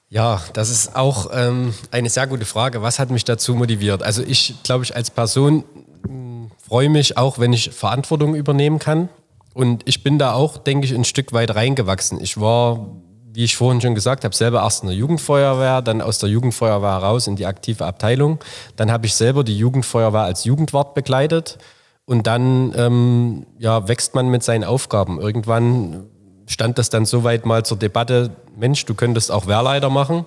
Ja, 0.08 0.40
das 0.52 0.70
ist 0.70 0.94
auch 0.94 1.30
ähm, 1.32 1.74
eine 1.90 2.08
sehr 2.08 2.26
gute 2.26 2.44
Frage. 2.44 2.80
Was 2.80 2.98
hat 2.98 3.10
mich 3.10 3.24
dazu 3.24 3.54
motiviert? 3.54 4.02
Also 4.02 4.22
ich 4.22 4.54
glaube, 4.62 4.84
ich 4.84 4.94
als 4.94 5.10
Person 5.10 5.64
mh, 6.08 6.48
freue 6.68 6.88
mich 6.88 7.16
auch, 7.16 7.38
wenn 7.38 7.52
ich 7.52 7.70
Verantwortung 7.70 8.34
übernehmen 8.36 8.78
kann. 8.78 9.08
Und 9.52 9.82
ich 9.88 10.04
bin 10.04 10.18
da 10.18 10.32
auch, 10.32 10.58
denke 10.58 10.86
ich, 10.86 10.94
ein 10.94 11.04
Stück 11.04 11.32
weit 11.32 11.54
reingewachsen. 11.54 12.20
Ich 12.20 12.38
war, 12.38 12.86
wie 13.32 13.42
ich 13.42 13.56
vorhin 13.56 13.80
schon 13.80 13.94
gesagt 13.94 14.22
habe, 14.24 14.34
selber 14.34 14.62
erst 14.62 14.82
in 14.82 14.88
der 14.90 14.96
Jugendfeuerwehr, 14.96 15.82
dann 15.82 16.00
aus 16.00 16.18
der 16.18 16.28
Jugendfeuerwehr 16.28 16.90
raus 16.90 17.26
in 17.26 17.34
die 17.34 17.46
aktive 17.46 17.84
Abteilung. 17.84 18.38
Dann 18.76 18.92
habe 18.92 19.06
ich 19.06 19.14
selber 19.14 19.42
die 19.42 19.58
Jugendfeuerwehr 19.58 20.20
als 20.20 20.44
Jugendwart 20.44 20.94
begleitet. 20.94 21.58
Und 22.04 22.28
dann 22.28 22.72
ähm, 22.76 23.46
ja, 23.58 23.88
wächst 23.88 24.14
man 24.14 24.28
mit 24.28 24.44
seinen 24.44 24.62
Aufgaben. 24.62 25.20
Irgendwann 25.20 26.04
stand 26.46 26.78
das 26.78 26.90
dann 26.90 27.06
soweit 27.06 27.46
mal 27.46 27.64
zur 27.64 27.76
Debatte, 27.76 28.30
Mensch, 28.56 28.84
du 28.84 28.94
könntest 28.94 29.30
auch 29.30 29.46
Wehrleiter 29.46 29.90
machen. 29.90 30.24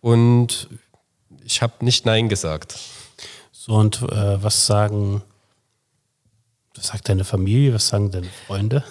Und 0.00 0.68
ich 1.44 1.62
habe 1.62 1.84
nicht 1.84 2.06
Nein 2.06 2.28
gesagt. 2.28 2.78
So, 3.52 3.74
und 3.74 4.02
äh, 4.02 4.42
was 4.42 4.66
sagen, 4.66 5.22
was 6.74 6.88
sagt 6.88 7.08
deine 7.08 7.24
Familie, 7.24 7.74
was 7.74 7.88
sagen 7.88 8.10
deine 8.10 8.28
Freunde? 8.46 8.82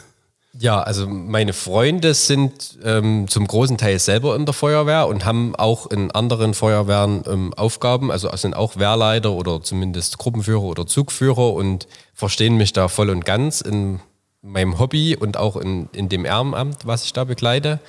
Ja, 0.59 0.81
also 0.81 1.07
meine 1.07 1.53
Freunde 1.53 2.13
sind 2.13 2.77
ähm, 2.83 3.27
zum 3.29 3.47
großen 3.47 3.77
Teil 3.77 3.99
selber 3.99 4.35
in 4.35 4.45
der 4.45 4.53
Feuerwehr 4.53 5.07
und 5.07 5.23
haben 5.23 5.55
auch 5.55 5.87
in 5.87 6.11
anderen 6.11 6.53
Feuerwehren 6.53 7.23
ähm, 7.25 7.53
Aufgaben, 7.53 8.11
also 8.11 8.29
sind 8.35 8.53
auch 8.53 8.75
Wehrleiter 8.75 9.31
oder 9.31 9.61
zumindest 9.61 10.17
Gruppenführer 10.17 10.63
oder 10.63 10.85
Zugführer 10.85 11.53
und 11.53 11.87
verstehen 12.13 12.57
mich 12.57 12.73
da 12.73 12.89
voll 12.89 13.09
und 13.09 13.23
ganz 13.23 13.61
in 13.61 14.01
meinem 14.41 14.79
Hobby 14.79 15.15
und 15.15 15.37
auch 15.37 15.55
in, 15.55 15.89
in 15.93 16.09
dem 16.09 16.25
Ehrenamt, 16.25 16.85
was 16.85 17.05
ich 17.05 17.13
da 17.13 17.23
begleite. 17.23 17.79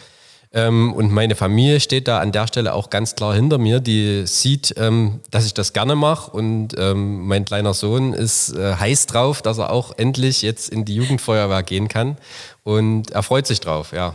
Ähm, 0.54 0.92
und 0.92 1.10
meine 1.10 1.34
Familie 1.34 1.80
steht 1.80 2.08
da 2.08 2.20
an 2.20 2.32
der 2.32 2.46
Stelle 2.46 2.74
auch 2.74 2.90
ganz 2.90 3.14
klar 3.14 3.34
hinter 3.34 3.58
mir. 3.58 3.80
Die 3.80 4.26
sieht, 4.26 4.74
ähm, 4.76 5.20
dass 5.30 5.46
ich 5.46 5.54
das 5.54 5.72
gerne 5.72 5.94
mache. 5.94 6.30
Und 6.30 6.74
ähm, 6.76 7.26
mein 7.26 7.44
kleiner 7.44 7.72
Sohn 7.72 8.12
ist 8.12 8.54
äh, 8.54 8.74
heiß 8.76 9.06
drauf, 9.06 9.40
dass 9.40 9.58
er 9.58 9.70
auch 9.70 9.92
endlich 9.96 10.42
jetzt 10.42 10.68
in 10.68 10.84
die 10.84 10.94
Jugendfeuerwehr 10.94 11.62
gehen 11.62 11.88
kann. 11.88 12.18
Und 12.64 13.10
er 13.12 13.22
freut 13.22 13.46
sich 13.46 13.60
drauf, 13.60 13.92
ja. 13.92 14.14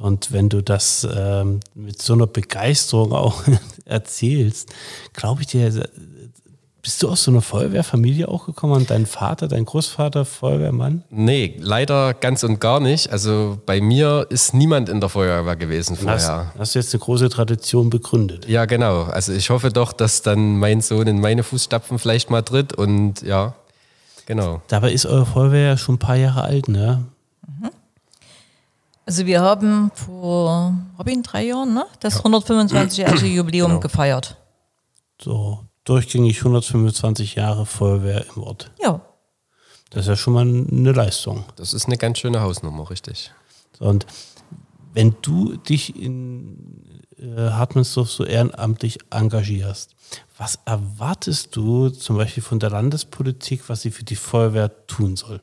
Und 0.00 0.32
wenn 0.32 0.48
du 0.48 0.62
das 0.62 1.06
ähm, 1.10 1.60
mit 1.74 2.00
so 2.00 2.12
einer 2.12 2.26
Begeisterung 2.26 3.12
auch 3.12 3.42
erzählst, 3.84 4.72
glaube 5.12 5.42
ich 5.42 5.48
dir, 5.48 5.88
bist 6.88 7.02
du 7.02 7.10
aus 7.10 7.24
so 7.24 7.30
einer 7.30 7.42
Feuerwehrfamilie 7.42 8.28
auch 8.28 8.46
gekommen 8.46 8.72
und 8.72 8.88
dein 8.88 9.04
Vater, 9.04 9.46
dein 9.46 9.66
Großvater 9.66 10.24
Feuerwehrmann? 10.24 11.04
Nee, 11.10 11.54
leider 11.60 12.14
ganz 12.14 12.44
und 12.44 12.62
gar 12.62 12.80
nicht. 12.80 13.12
Also 13.12 13.58
bei 13.66 13.82
mir 13.82 14.26
ist 14.30 14.54
niemand 14.54 14.88
in 14.88 14.98
der 14.98 15.10
Feuerwehr 15.10 15.54
gewesen 15.56 15.98
Hast, 16.06 16.24
vorher. 16.24 16.50
hast 16.58 16.74
du 16.74 16.78
jetzt 16.78 16.94
eine 16.94 17.00
große 17.02 17.28
Tradition 17.28 17.90
begründet? 17.90 18.48
Ja, 18.48 18.64
genau. 18.64 19.02
Also 19.02 19.34
ich 19.34 19.50
hoffe 19.50 19.68
doch, 19.68 19.92
dass 19.92 20.22
dann 20.22 20.58
mein 20.58 20.80
Sohn 20.80 21.06
in 21.06 21.20
meine 21.20 21.42
Fußstapfen 21.42 21.98
vielleicht 21.98 22.30
mal 22.30 22.40
tritt 22.40 22.72
und 22.72 23.20
ja, 23.20 23.52
genau. 24.24 24.62
Dabei 24.68 24.90
ist 24.90 25.04
eure 25.04 25.26
Feuerwehr 25.26 25.66
ja 25.66 25.76
schon 25.76 25.96
ein 25.96 25.98
paar 25.98 26.16
Jahre 26.16 26.40
alt, 26.40 26.68
ne? 26.68 27.04
Also 29.04 29.26
wir 29.26 29.42
haben 29.42 29.90
vor, 29.94 30.72
Robin, 30.98 31.22
drei 31.22 31.44
Jahren, 31.44 31.74
ne? 31.74 31.84
das 32.00 32.24
125-jährige 32.24 33.26
Jubiläum 33.36 33.68
Genau. 33.72 33.80
gefeiert. 33.80 34.38
So 35.20 35.60
durchgängig 35.88 36.38
125 36.38 37.34
Jahre 37.36 37.66
Feuerwehr 37.66 38.26
im 38.34 38.42
Ort. 38.42 38.70
Ja, 38.82 39.00
Das 39.90 40.02
ist 40.02 40.08
ja 40.08 40.16
schon 40.16 40.34
mal 40.34 40.42
eine 40.42 40.92
Leistung. 40.92 41.44
Das 41.56 41.72
ist 41.72 41.86
eine 41.86 41.96
ganz 41.96 42.18
schöne 42.18 42.40
Hausnummer, 42.42 42.90
richtig. 42.90 43.32
Und 43.78 44.06
wenn 44.92 45.16
du 45.22 45.56
dich 45.56 45.96
in 45.96 47.00
äh, 47.18 47.50
Hartmannsdorf 47.50 48.10
so 48.10 48.24
ehrenamtlich 48.24 48.98
engagierst, 49.10 49.94
was 50.36 50.58
erwartest 50.64 51.56
du 51.56 51.88
zum 51.90 52.16
Beispiel 52.16 52.42
von 52.42 52.58
der 52.58 52.70
Landespolitik, 52.70 53.68
was 53.68 53.82
sie 53.82 53.90
für 53.90 54.04
die 54.04 54.16
Feuerwehr 54.16 54.86
tun 54.86 55.16
soll? 55.16 55.40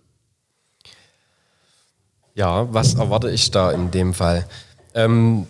Ja, 2.33 2.71
was 2.73 2.95
erwarte 2.95 3.31
ich 3.31 3.49
da 3.51 3.71
in 3.71 3.91
dem 3.91 4.13
Fall? 4.13 4.47
Ähm, 4.93 5.47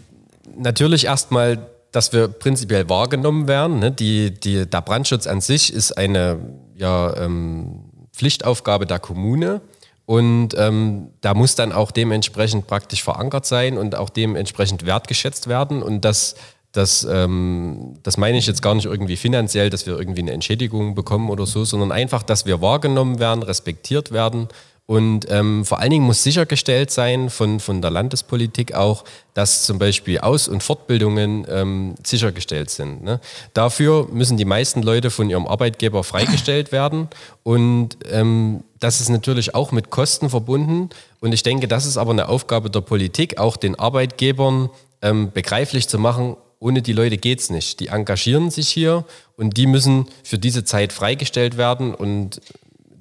natürlich 0.56 1.06
erstmal, 1.06 1.68
dass 1.96 2.14
wir 2.14 2.28
prinzipiell 2.28 2.90
wahrgenommen 2.90 3.48
werden. 3.48 3.80
Ne? 3.80 3.92
Die, 3.92 4.32
die, 4.32 4.70
der 4.70 4.82
Brandschutz 4.82 5.28
an 5.28 5.42
sich 5.42 5.74
ist 5.74 5.98
eine 5.98 6.38
ja, 6.76 7.16
ähm, 7.18 7.86
Pflichtaufgabe 8.14 8.86
der 8.86 9.00
Kommune. 9.00 9.62
Und 10.06 10.50
ähm, 10.58 11.10
da 11.22 11.34
muss 11.34 11.56
dann 11.56 11.72
auch 11.72 11.92
dementsprechend 11.92 12.68
praktisch 12.68 13.04
verankert 13.04 13.46
sein 13.46 13.78
und 13.78 13.96
auch 13.96 14.10
dementsprechend 14.10 14.86
wertgeschätzt 14.86 15.48
werden. 15.48 15.82
Und 15.82 16.06
das 16.06 16.36
Das, 16.74 17.08
ähm, 17.10 17.96
das 18.04 18.18
meine 18.18 18.38
ich 18.38 18.48
jetzt 18.48 18.62
gar 18.62 18.76
nicht 18.76 18.86
irgendwie 18.86 19.16
finanziell, 19.16 19.70
dass 19.70 19.86
wir 19.88 19.98
irgendwie 19.98 20.22
eine 20.22 20.34
Entschädigung 20.34 20.94
bekommen 20.94 21.30
oder 21.30 21.46
so, 21.46 21.64
sondern 21.64 21.94
einfach, 21.94 22.22
dass 22.22 22.46
wir 22.46 22.60
wahrgenommen 22.60 23.18
werden, 23.18 23.44
respektiert 23.44 24.12
werden 24.12 24.50
und 24.88 25.26
ähm, 25.30 25.66
vor 25.66 25.80
allen 25.80 25.90
Dingen 25.90 26.06
muss 26.06 26.22
sichergestellt 26.22 26.92
sein 26.92 27.32
von, 27.32 27.60
von 27.60 27.82
der 27.82 27.90
Landespolitik 27.90 28.76
auch, 28.76 29.04
dass 29.34 29.66
zum 29.66 29.80
Beispiel 29.80 30.20
Aus- 30.20 30.48
und 30.48 30.62
Fortbildungen 30.62 31.46
ähm, 31.50 31.96
sichergestellt 32.04 32.70
sind. 32.70 33.04
Ne? 33.04 33.20
Dafür 33.56 34.08
müssen 34.12 34.38
die 34.38 34.46
meisten 34.46 34.84
Leute 34.84 35.10
von 35.10 35.28
ihrem 35.30 35.48
Arbeitgeber 35.48 36.04
freigestellt 36.04 36.72
werden. 36.72 37.08
Und 37.42 37.98
ähm, 38.12 38.64
das 38.80 39.02
ist 39.02 39.10
natürlich 39.10 39.56
auch 39.56 39.72
mit 39.72 39.90
Kosten 39.90 40.30
verbunden. 40.30 40.90
Und 41.20 41.34
ich 41.34 41.42
denke, 41.42 41.68
das 41.68 41.88
ist 41.88 41.98
aber 41.98 42.12
eine 42.12 42.30
Aufgabe 42.30 42.70
der 42.70 42.82
Politik, 42.82 43.40
auch 43.40 43.58
den 43.58 43.80
Arbeitgebern 43.80 44.70
ähm, 45.02 45.32
begreiflich 45.32 45.88
zu 45.88 45.98
machen, 45.98 46.38
ohne 46.60 46.84
die 46.84 46.94
Leute 46.94 47.18
geht 47.18 47.40
es 47.40 47.50
nicht. 47.50 47.80
Die 47.80 47.88
engagieren 47.88 48.52
sich 48.52 48.70
hier 48.70 49.04
und 49.36 49.58
die 49.58 49.66
müssen 49.66 50.08
für 50.24 50.38
diese 50.38 50.64
Zeit 50.64 50.94
freigestellt 50.94 51.58
werden. 51.58 51.94
Und 51.94 52.40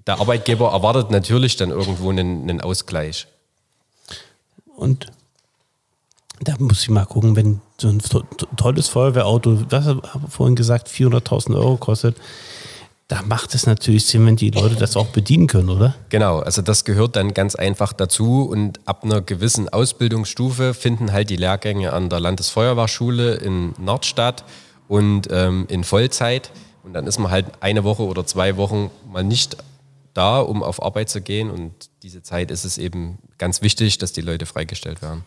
der 0.07 0.21
Arbeitgeber 0.21 0.71
erwartet 0.73 1.11
natürlich 1.11 1.57
dann 1.57 1.71
irgendwo 1.71 2.11
einen, 2.11 2.43
einen 2.43 2.61
Ausgleich. 2.61 3.27
Und 4.77 5.07
da 6.40 6.55
muss 6.59 6.83
ich 6.83 6.90
mal 6.90 7.07
gucken, 7.07 7.37
wenn 7.37 7.61
so 7.79 7.88
ein 7.88 8.03
tolles 8.57 8.88
Feuerwehrauto, 8.88 9.71
was 9.71 9.87
habe 9.87 10.03
vorhin 10.29 10.57
gesagt, 10.57 10.88
400.000 10.88 11.57
Euro 11.57 11.77
kostet, 11.77 12.17
da 13.09 13.23
macht 13.23 13.55
es 13.55 13.67
natürlich 13.67 14.07
Sinn, 14.07 14.27
wenn 14.27 14.37
die 14.37 14.51
Leute 14.51 14.77
das 14.77 14.97
auch 14.97 15.07
bedienen 15.07 15.47
können, 15.47 15.69
oder? 15.69 15.95
Genau, 16.09 16.38
also 16.38 16.62
das 16.62 16.85
gehört 16.85 17.17
dann 17.17 17.35
ganz 17.35 17.55
einfach 17.55 17.93
dazu 17.93 18.49
und 18.51 18.81
ab 18.87 19.05
einer 19.05 19.21
gewissen 19.21 19.69
Ausbildungsstufe 19.69 20.73
finden 20.75 21.12
halt 21.12 21.29
die 21.29 21.37
Lehrgänge 21.37 21.93
an 21.93 22.09
der 22.09 22.21
Landesfeuerwehrschule 22.21 23.35
in 23.35 23.75
Nordstadt 23.79 24.45
und 24.88 25.29
ähm, 25.31 25.67
in 25.69 25.85
Vollzeit 25.85 26.51
und 26.83 26.95
dann 26.95 27.07
ist 27.07 27.19
man 27.19 27.31
halt 27.31 27.47
eine 27.61 27.85
Woche 27.85 28.05
oder 28.05 28.27
zwei 28.27 28.57
Wochen 28.57 28.90
mal 29.12 29.23
nicht 29.23 29.59
da, 30.14 30.40
um 30.40 30.62
auf 30.62 30.83
Arbeit 30.83 31.11
zu 31.11 31.20
gehen. 31.20 31.50
Und 31.50 31.90
diese 32.03 32.22
Zeit 32.22 32.50
ist 32.50 32.64
es 32.64 32.79
eben 32.79 33.18
ganz 33.38 33.61
wichtig, 33.61 33.98
dass 33.98 34.12
die 34.12 34.20
Leute 34.20 34.46
freigestellt 34.46 35.03
werden. 35.03 35.24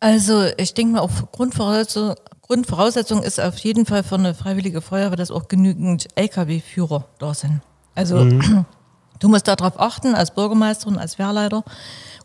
Also 0.00 0.44
ich 0.56 0.74
denke 0.74 0.94
mal, 0.94 1.00
auf 1.00 1.32
Grundvoraussetzung, 1.32 2.14
Grundvoraussetzung 2.42 3.22
ist 3.22 3.40
auf 3.40 3.58
jeden 3.58 3.86
Fall 3.86 4.02
für 4.02 4.14
eine 4.14 4.34
freiwillige 4.34 4.80
Feuerwehr, 4.80 5.16
dass 5.16 5.30
auch 5.30 5.48
genügend 5.48 6.08
Lkw-Führer 6.14 7.08
da 7.18 7.34
sind. 7.34 7.60
Also 7.94 8.18
mhm. 8.18 8.64
du 9.18 9.28
musst 9.28 9.48
darauf 9.48 9.80
achten, 9.80 10.14
als 10.14 10.32
Bürgermeisterin, 10.32 10.98
als 10.98 11.18
Wehrleiter 11.18 11.64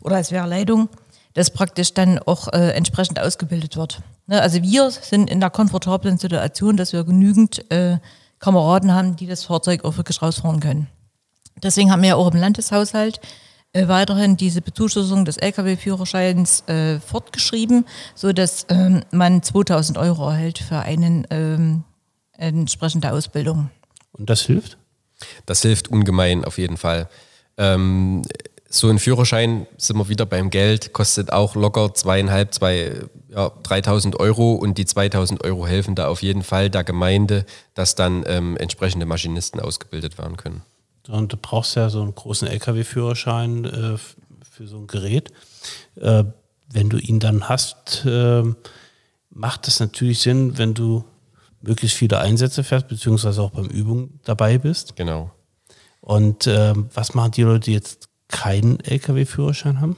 oder 0.02 0.16
als 0.16 0.30
Wehrleitung, 0.30 0.88
dass 1.34 1.50
praktisch 1.50 1.94
dann 1.94 2.18
auch 2.18 2.48
äh, 2.52 2.72
entsprechend 2.72 3.18
ausgebildet 3.18 3.76
wird. 3.76 4.00
Ne? 4.26 4.40
Also 4.40 4.62
wir 4.62 4.90
sind 4.90 5.30
in 5.30 5.40
der 5.40 5.50
komfortablen 5.50 6.18
Situation, 6.18 6.76
dass 6.76 6.92
wir 6.92 7.04
genügend 7.04 7.70
äh, 7.72 7.98
Kameraden 8.38 8.92
haben, 8.92 9.16
die 9.16 9.26
das 9.26 9.44
Fahrzeug 9.44 9.84
auch 9.84 9.96
wirklich 9.96 10.20
rausfahren 10.20 10.60
können. 10.60 10.88
Deswegen 11.62 11.90
haben 11.90 12.02
wir 12.02 12.10
ja 12.10 12.16
auch 12.16 12.32
im 12.32 12.38
Landeshaushalt 12.38 13.20
äh, 13.72 13.88
weiterhin 13.88 14.36
diese 14.36 14.60
Bezuschussung 14.60 15.24
des 15.24 15.38
Lkw-Führerscheins 15.38 16.62
äh, 16.68 17.00
fortgeschrieben, 17.00 17.86
sodass 18.14 18.66
ähm, 18.68 19.02
man 19.12 19.42
2000 19.42 19.96
Euro 19.98 20.28
erhält 20.28 20.58
für 20.58 20.80
einen 20.80 21.26
ähm, 21.30 21.84
entsprechende 22.36 23.12
Ausbildung. 23.12 23.70
Und 24.12 24.28
das 24.28 24.42
hilft? 24.42 24.76
Das 25.46 25.62
hilft 25.62 25.88
ungemein 25.88 26.44
auf 26.44 26.58
jeden 26.58 26.76
Fall. 26.76 27.08
Ähm, 27.56 28.24
so 28.68 28.88
ein 28.88 28.98
Führerschein, 28.98 29.66
sind 29.76 29.98
wir 29.98 30.08
wieder 30.08 30.26
beim 30.26 30.50
Geld, 30.50 30.92
kostet 30.92 31.32
auch 31.32 31.54
locker 31.54 31.92
zweieinhalb, 31.94 32.54
zwei, 32.54 32.92
ja, 33.28 33.52
3000 33.62 34.18
Euro 34.18 34.52
und 34.52 34.78
die 34.78 34.86
2000 34.86 35.44
Euro 35.44 35.66
helfen 35.66 35.94
da 35.94 36.08
auf 36.08 36.22
jeden 36.22 36.42
Fall 36.42 36.70
der 36.70 36.82
Gemeinde, 36.82 37.44
dass 37.74 37.94
dann 37.94 38.24
ähm, 38.26 38.56
entsprechende 38.56 39.04
Maschinisten 39.04 39.60
ausgebildet 39.60 40.18
werden 40.18 40.36
können. 40.36 40.62
Und 41.08 41.32
du 41.32 41.36
brauchst 41.36 41.76
ja 41.76 41.90
so 41.90 42.02
einen 42.02 42.14
großen 42.14 42.48
LKW-Führerschein 42.48 43.64
äh, 43.64 43.98
für 44.50 44.66
so 44.66 44.78
ein 44.78 44.86
Gerät. 44.86 45.32
Äh, 45.96 46.24
wenn 46.70 46.88
du 46.88 46.98
ihn 46.98 47.20
dann 47.20 47.48
hast, 47.48 48.04
äh, 48.06 48.42
macht 49.30 49.68
es 49.68 49.80
natürlich 49.80 50.20
Sinn, 50.20 50.58
wenn 50.58 50.74
du 50.74 51.04
möglichst 51.60 51.96
viele 51.96 52.18
Einsätze 52.18 52.64
fährst, 52.64 52.88
beziehungsweise 52.88 53.42
auch 53.42 53.50
beim 53.50 53.66
Übung 53.66 54.20
dabei 54.24 54.58
bist. 54.58 54.96
Genau. 54.96 55.30
Und 56.00 56.46
ähm, 56.46 56.88
was 56.92 57.14
machen 57.14 57.32
die 57.32 57.42
Leute, 57.42 57.60
die 57.60 57.72
jetzt 57.72 58.08
keinen 58.28 58.80
LKW-Führerschein 58.80 59.80
haben? 59.80 59.96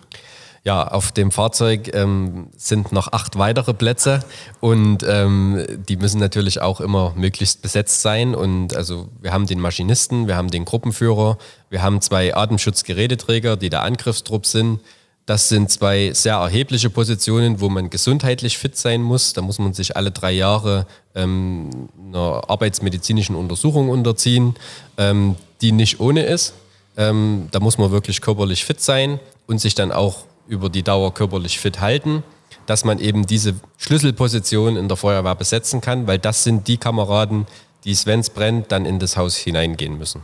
Ja, 0.65 0.89
auf 0.89 1.13
dem 1.13 1.31
Fahrzeug 1.31 1.95
ähm, 1.95 2.47
sind 2.57 2.91
noch 2.91 3.13
acht 3.13 3.37
weitere 3.37 3.75
Plätze 3.75 4.21
und 4.61 5.05
ähm, 5.07 5.63
die 5.89 5.97
müssen 5.97 6.19
natürlich 6.19 6.63
auch 6.63 6.81
immer 6.81 7.13
möglichst 7.17 7.61
besetzt 7.61 8.01
sein. 8.01 8.35
Und 8.35 8.75
also 8.75 9.09
wir 9.21 9.31
haben 9.33 9.47
den 9.47 9.61
Maschinisten, 9.61 10.27
wir 10.27 10.37
haben 10.37 10.51
den 10.51 10.65
Gruppenführer, 10.65 11.37
wir 11.69 11.83
haben 11.83 12.01
zwei 12.01 12.35
Atemschutzgeräteträger, 12.35 13.59
die 13.59 13.69
der 13.69 13.83
Angriffstrupp 13.83 14.47
sind. 14.47 14.81
Das 15.27 15.51
sind 15.51 15.71
zwei 15.71 16.13
sehr 16.15 16.37
erhebliche 16.37 16.89
Positionen, 16.89 17.61
wo 17.61 17.69
man 17.69 17.91
gesundheitlich 17.91 18.57
fit 18.57 18.79
sein 18.79 19.03
muss. 19.03 19.35
Da 19.35 19.43
muss 19.43 19.59
man 19.59 19.75
sich 19.75 19.99
alle 19.99 20.13
drei 20.13 20.33
Jahre 20.33 20.87
ähm, 21.15 21.91
einer 22.09 22.43
arbeitsmedizinischen 22.49 23.37
Untersuchung 23.37 23.91
unterziehen, 23.91 24.55
ähm, 24.97 25.37
die 25.61 25.73
nicht 25.73 26.01
ohne 26.01 26.25
ist. 26.25 26.55
Ähm, 26.97 27.49
da 27.51 27.61
muss 27.61 27.77
man 27.77 27.91
wirklich 27.91 28.23
körperlich 28.23 28.65
fit 28.65 28.81
sein 28.81 29.21
und 29.47 29.61
sich 29.61 29.75
dann 29.75 29.93
auch 29.93 30.25
über 30.47 30.69
die 30.69 30.83
Dauer 30.83 31.15
körperlich 31.15 31.59
fit 31.59 31.81
halten, 31.81 32.23
dass 32.67 32.85
man 32.85 32.99
eben 32.99 33.27
diese 33.27 33.55
Schlüsselposition 33.77 34.77
in 34.77 34.89
der 34.89 34.97
Feuerwehr 34.97 35.35
besetzen 35.35 35.81
kann, 35.81 36.07
weil 36.07 36.19
das 36.19 36.45
sind 36.45 36.69
die 36.69 36.77
Kameraden, 36.77 37.47
die, 37.85 37.97
wenn 38.05 38.21
es 38.21 38.31
brennt, 38.31 38.73
dann 38.73 38.87
in 38.87 38.99
das 38.99 39.17
Haus 39.17 39.37
hineingehen 39.37 39.99
müssen. 39.99 40.23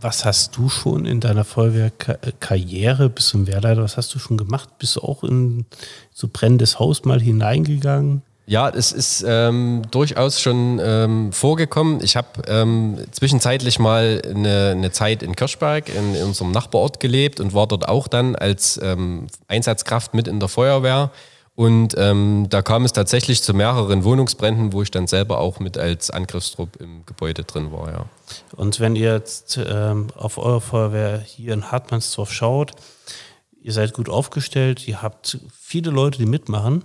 Was 0.00 0.24
hast 0.24 0.56
du 0.56 0.68
schon 0.68 1.06
in 1.06 1.20
deiner 1.20 1.44
Feuerwehrkarriere 1.44 3.08
bis 3.08 3.28
zum 3.28 3.46
Wehrleiter, 3.46 3.82
was 3.82 3.96
hast 3.96 4.14
du 4.14 4.18
schon 4.18 4.36
gemacht? 4.36 4.78
Bist 4.78 4.96
du 4.96 5.00
auch 5.00 5.24
in 5.24 5.64
so 6.12 6.28
brennendes 6.30 6.78
Haus 6.78 7.04
mal 7.04 7.20
hineingegangen? 7.20 8.22
Ja, 8.46 8.68
es 8.68 8.92
ist 8.92 9.24
ähm, 9.26 9.82
durchaus 9.90 10.40
schon 10.40 10.78
ähm, 10.82 11.32
vorgekommen. 11.32 12.02
Ich 12.02 12.16
habe 12.16 12.28
ähm, 12.46 12.98
zwischenzeitlich 13.10 13.78
mal 13.78 14.20
eine, 14.22 14.72
eine, 14.72 14.92
Zeit 14.92 15.22
in 15.22 15.34
Kirchberg 15.34 15.88
in, 15.88 16.14
in, 16.14 16.24
unserem 16.24 16.50
Nachbarort 16.50 17.00
gelebt 17.00 17.40
und 17.40 17.54
war 17.54 17.66
dort 17.66 17.88
auch 17.88 18.06
dann 18.06 18.36
als 18.36 18.78
ähm, 18.82 19.28
Einsatzkraft 19.48 20.12
mit 20.12 20.28
in 20.28 20.40
der 20.40 20.48
Feuerwehr. 20.48 21.10
Und 21.56 21.94
ähm, 21.96 22.48
da 22.50 22.62
kam 22.62 22.84
es 22.84 22.92
tatsächlich 22.92 23.42
zu 23.42 23.54
mehreren 23.54 24.04
Wohnungsbränden, 24.04 24.72
wo 24.72 24.82
ich 24.82 24.90
dann 24.90 25.06
selber 25.06 25.38
auch 25.38 25.60
mit 25.60 25.78
als 25.78 26.10
Angriffstrupp 26.10 26.76
im 26.80 27.06
Gebäude 27.06 27.44
drin 27.44 27.70
war. 27.72 27.92
Ja. 27.92 28.06
Und 28.56 28.80
wenn 28.80 28.96
ihr 28.96 29.12
jetzt 29.12 29.58
ähm, 29.64 30.08
auf 30.16 30.36
eure 30.36 30.60
Feuerwehr 30.60 31.18
hier 31.20 31.54
in 31.54 31.70
Hartmannsdorf 31.70 32.32
schaut, 32.32 32.72
ihr 33.62 33.72
seid 33.72 33.94
gut 33.94 34.08
aufgestellt, 34.08 34.86
ihr 34.88 35.00
habt 35.00 35.38
viele 35.58 35.90
Leute, 35.90 36.18
die 36.18 36.26
mitmachen. 36.26 36.84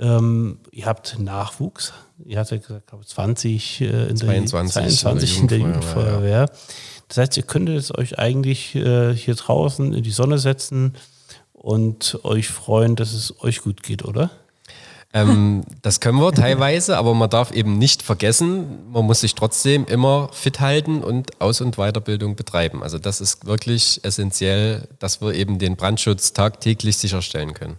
Ähm, 0.00 0.58
ihr 0.70 0.86
habt 0.86 1.18
Nachwuchs. 1.18 1.92
Ihr 2.24 2.38
hattet 2.38 2.66
gesagt, 2.66 2.88
glaube 2.88 3.04
20 3.04 3.80
äh, 3.80 4.06
in 4.08 4.16
22, 4.16 4.74
der, 4.74 4.90
22 4.90 5.38
in 5.38 5.48
der 5.48 5.58
Jugendfeuerwehr. 5.58 6.46
Ja. 6.48 6.56
Das 7.08 7.18
heißt, 7.18 7.36
ihr 7.36 7.42
könntet 7.42 7.76
es 7.76 7.96
euch 7.96 8.18
eigentlich 8.18 8.74
äh, 8.74 9.14
hier 9.14 9.34
draußen 9.34 9.92
in 9.92 10.02
die 10.02 10.10
Sonne 10.10 10.38
setzen 10.38 10.94
und 11.52 12.20
euch 12.22 12.48
freuen, 12.48 12.96
dass 12.96 13.12
es 13.12 13.40
euch 13.42 13.60
gut 13.60 13.82
geht, 13.82 14.04
oder? 14.04 14.30
Ähm, 15.14 15.62
das 15.82 16.00
können 16.00 16.18
wir 16.18 16.32
teilweise, 16.32 16.96
aber 16.96 17.14
man 17.14 17.28
darf 17.28 17.52
eben 17.52 17.76
nicht 17.76 18.02
vergessen, 18.02 18.90
man 18.90 19.04
muss 19.04 19.20
sich 19.20 19.34
trotzdem 19.34 19.84
immer 19.84 20.30
fit 20.32 20.60
halten 20.60 21.02
und 21.02 21.40
Aus- 21.40 21.60
und 21.60 21.76
Weiterbildung 21.76 22.34
betreiben. 22.34 22.82
Also 22.82 22.98
das 22.98 23.20
ist 23.20 23.44
wirklich 23.44 24.00
essentiell, 24.04 24.88
dass 24.98 25.20
wir 25.20 25.34
eben 25.34 25.58
den 25.58 25.76
Brandschutz 25.76 26.32
tagtäglich 26.32 26.96
sicherstellen 26.96 27.52
können. 27.52 27.76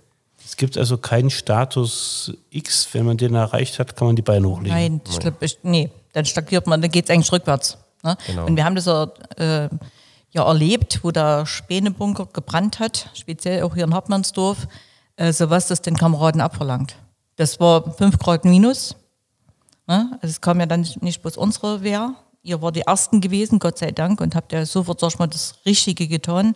Es 0.54 0.58
gibt 0.58 0.78
also 0.78 1.00
keinen 1.00 1.32
Status 1.32 2.32
X, 2.52 2.88
wenn 2.92 3.08
man 3.08 3.18
den 3.18 3.34
erreicht 3.34 3.80
hat, 3.80 3.96
kann 3.96 4.06
man 4.06 4.16
die 4.16 4.22
Beine 4.22 4.48
hochlegen. 4.48 4.78
Nein, 4.78 5.02
ich 5.10 5.18
glaube, 5.18 5.38
nee, 5.64 5.90
dann 6.14 6.26
stagniert 6.26 6.68
man, 6.68 6.80
dann 6.80 6.92
geht 6.92 7.06
es 7.06 7.10
eigentlich 7.10 7.32
rückwärts. 7.32 7.80
Ne? 8.04 8.16
Genau. 8.28 8.46
Und 8.46 8.56
wir 8.56 8.64
haben 8.64 8.76
das 8.76 8.86
ja, 8.86 9.12
äh, 9.38 9.68
ja 10.30 10.46
erlebt, 10.46 11.00
wo 11.02 11.10
der 11.10 11.48
Spänebunker 11.48 12.28
gebrannt 12.32 12.80
hat, 12.80 13.10
speziell 13.16 13.64
auch 13.64 13.74
hier 13.74 13.86
in 13.86 13.96
Hartmannsdorf, 13.96 14.68
äh, 15.16 15.34
so 15.34 15.50
was 15.50 15.70
das 15.70 15.82
den 15.82 15.98
Kameraden 15.98 16.40
abverlangt. 16.40 16.98
Das 17.36 17.60
war 17.60 17.92
5 17.92 18.20
Grad 18.20 18.46
minus. 18.46 18.96
Ne? 19.88 20.12
Also 20.22 20.28
es 20.34 20.40
kam 20.40 20.60
ja 20.60 20.68
dann 20.68 20.88
nicht 21.02 21.24
bloß 21.24 21.36
unsere 21.36 21.82
Wehr, 21.82 22.14
ihr 22.44 22.62
war 22.62 22.72
die 22.72 22.82
Ersten 22.82 23.22
gewesen, 23.22 23.58
Gott 23.58 23.80
sei 23.80 23.90
Dank, 23.90 24.22
und 24.22 24.36
habt 24.36 24.52
ja 24.52 24.68
sofort, 24.68 25.00
sag 25.00 25.14
ich 25.14 25.18
mal, 25.18 25.26
das 25.26 25.56
Richtige 25.66 26.08
getan. 26.08 26.56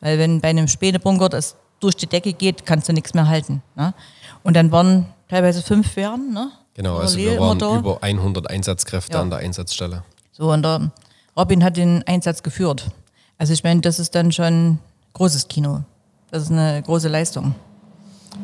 Weil 0.00 0.18
wenn 0.18 0.42
bei 0.42 0.48
einem 0.48 0.68
Spänebunker 0.68 1.30
das 1.30 1.56
durch 1.80 1.96
die 1.96 2.06
Decke 2.06 2.32
geht, 2.32 2.66
kannst 2.66 2.88
du 2.88 2.92
nichts 2.92 3.14
mehr 3.14 3.28
halten. 3.28 3.62
Ne? 3.76 3.94
Und 4.42 4.54
dann 4.54 4.72
waren 4.72 5.06
teilweise 5.28 5.62
fünf 5.62 5.96
Wehren. 5.96 6.32
Ne? 6.32 6.50
Genau, 6.74 6.98
also 6.98 7.18
wir 7.18 7.38
waren 7.38 7.58
über 7.58 7.98
100 8.02 8.50
Einsatzkräfte 8.50 9.14
ja. 9.14 9.22
an 9.22 9.30
der 9.30 9.40
Einsatzstelle. 9.40 10.04
So, 10.32 10.52
und 10.52 10.62
der 10.62 10.90
Robin 11.36 11.64
hat 11.64 11.76
den 11.76 12.02
Einsatz 12.06 12.42
geführt. 12.42 12.90
Also 13.36 13.52
ich 13.52 13.62
meine, 13.62 13.80
das 13.80 13.98
ist 13.98 14.14
dann 14.14 14.32
schon 14.32 14.78
großes 15.14 15.48
Kino. 15.48 15.82
Das 16.30 16.42
ist 16.42 16.50
eine 16.50 16.82
große 16.82 17.08
Leistung. 17.08 17.54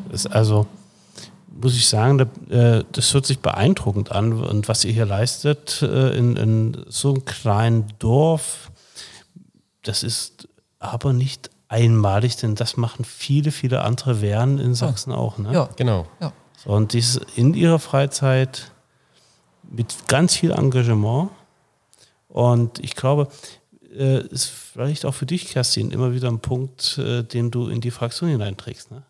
Das 0.09 0.25
ist 0.25 0.31
also, 0.31 0.65
muss 1.49 1.75
ich 1.75 1.87
sagen, 1.87 2.19
äh, 2.49 2.83
das 2.91 3.13
hört 3.13 3.25
sich 3.25 3.39
beeindruckend 3.39 4.11
an. 4.11 4.33
Und 4.33 4.67
was 4.67 4.83
ihr 4.85 4.93
hier 4.93 5.05
leistet 5.05 5.81
äh, 5.81 6.17
in, 6.17 6.35
in 6.35 6.85
so 6.87 7.13
einem 7.13 7.25
kleinen 7.25 7.85
Dorf, 7.99 8.71
das 9.83 10.03
ist 10.03 10.47
aber 10.79 11.13
nicht 11.13 11.49
einmalig, 11.67 12.37
denn 12.37 12.55
das 12.55 12.77
machen 12.77 13.05
viele, 13.05 13.51
viele 13.51 13.81
andere 13.81 14.21
Wehren 14.21 14.59
in 14.59 14.75
Sachsen 14.75 15.11
ja. 15.11 15.17
auch. 15.17 15.37
Ne? 15.37 15.53
Ja, 15.53 15.69
genau. 15.75 16.07
Ja. 16.19 16.31
So, 16.63 16.71
und 16.71 16.93
dies 16.93 17.19
in 17.35 17.53
ihrer 17.53 17.79
Freizeit 17.79 18.71
mit 19.63 20.07
ganz 20.07 20.35
viel 20.35 20.51
Engagement. 20.51 21.29
Und 22.29 22.79
ich 22.79 22.95
glaube, 22.95 23.29
äh, 23.97 24.25
ist 24.27 24.45
vielleicht 24.45 25.05
auch 25.05 25.13
für 25.13 25.25
dich, 25.25 25.47
Kerstin, 25.47 25.91
immer 25.91 26.13
wieder 26.13 26.27
ein 26.27 26.39
Punkt, 26.39 26.97
äh, 26.97 27.23
den 27.23 27.51
du 27.51 27.67
in 27.67 27.81
die 27.81 27.91
Fraktion 27.91 28.29
hineinträgst. 28.29 28.91
Ne? 28.91 29.03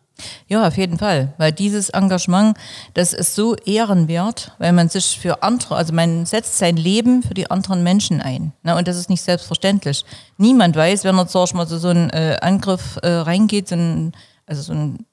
Ja, 0.48 0.66
auf 0.66 0.76
jeden 0.76 0.98
Fall, 0.98 1.34
weil 1.36 1.52
dieses 1.52 1.90
Engagement, 1.90 2.56
das 2.94 3.12
ist 3.12 3.34
so 3.34 3.54
ehrenwert, 3.54 4.52
weil 4.58 4.72
man 4.72 4.88
sich 4.88 5.18
für 5.18 5.42
andere, 5.42 5.76
also 5.76 5.92
man 5.92 6.24
setzt 6.24 6.56
sein 6.56 6.76
Leben 6.76 7.22
für 7.22 7.34
die 7.34 7.50
anderen 7.50 7.82
Menschen 7.82 8.22
ein. 8.22 8.52
Ne? 8.62 8.76
Und 8.76 8.88
das 8.88 8.96
ist 8.96 9.10
nicht 9.10 9.22
selbstverständlich. 9.22 10.04
Niemand 10.38 10.74
weiß, 10.74 11.04
wenn 11.04 11.18
er 11.18 11.26
sag 11.26 11.44
ich 11.44 11.54
mal, 11.54 11.66
so, 11.66 11.78
so 11.78 11.88
einen 11.88 12.10
äh, 12.10 12.38
Angriff 12.40 12.98
äh, 13.02 13.08
reingeht, 13.08 13.68
so 13.68 13.74
ein, 13.74 14.12
also 14.46 14.62
so 14.62 14.72
ein 14.72 15.04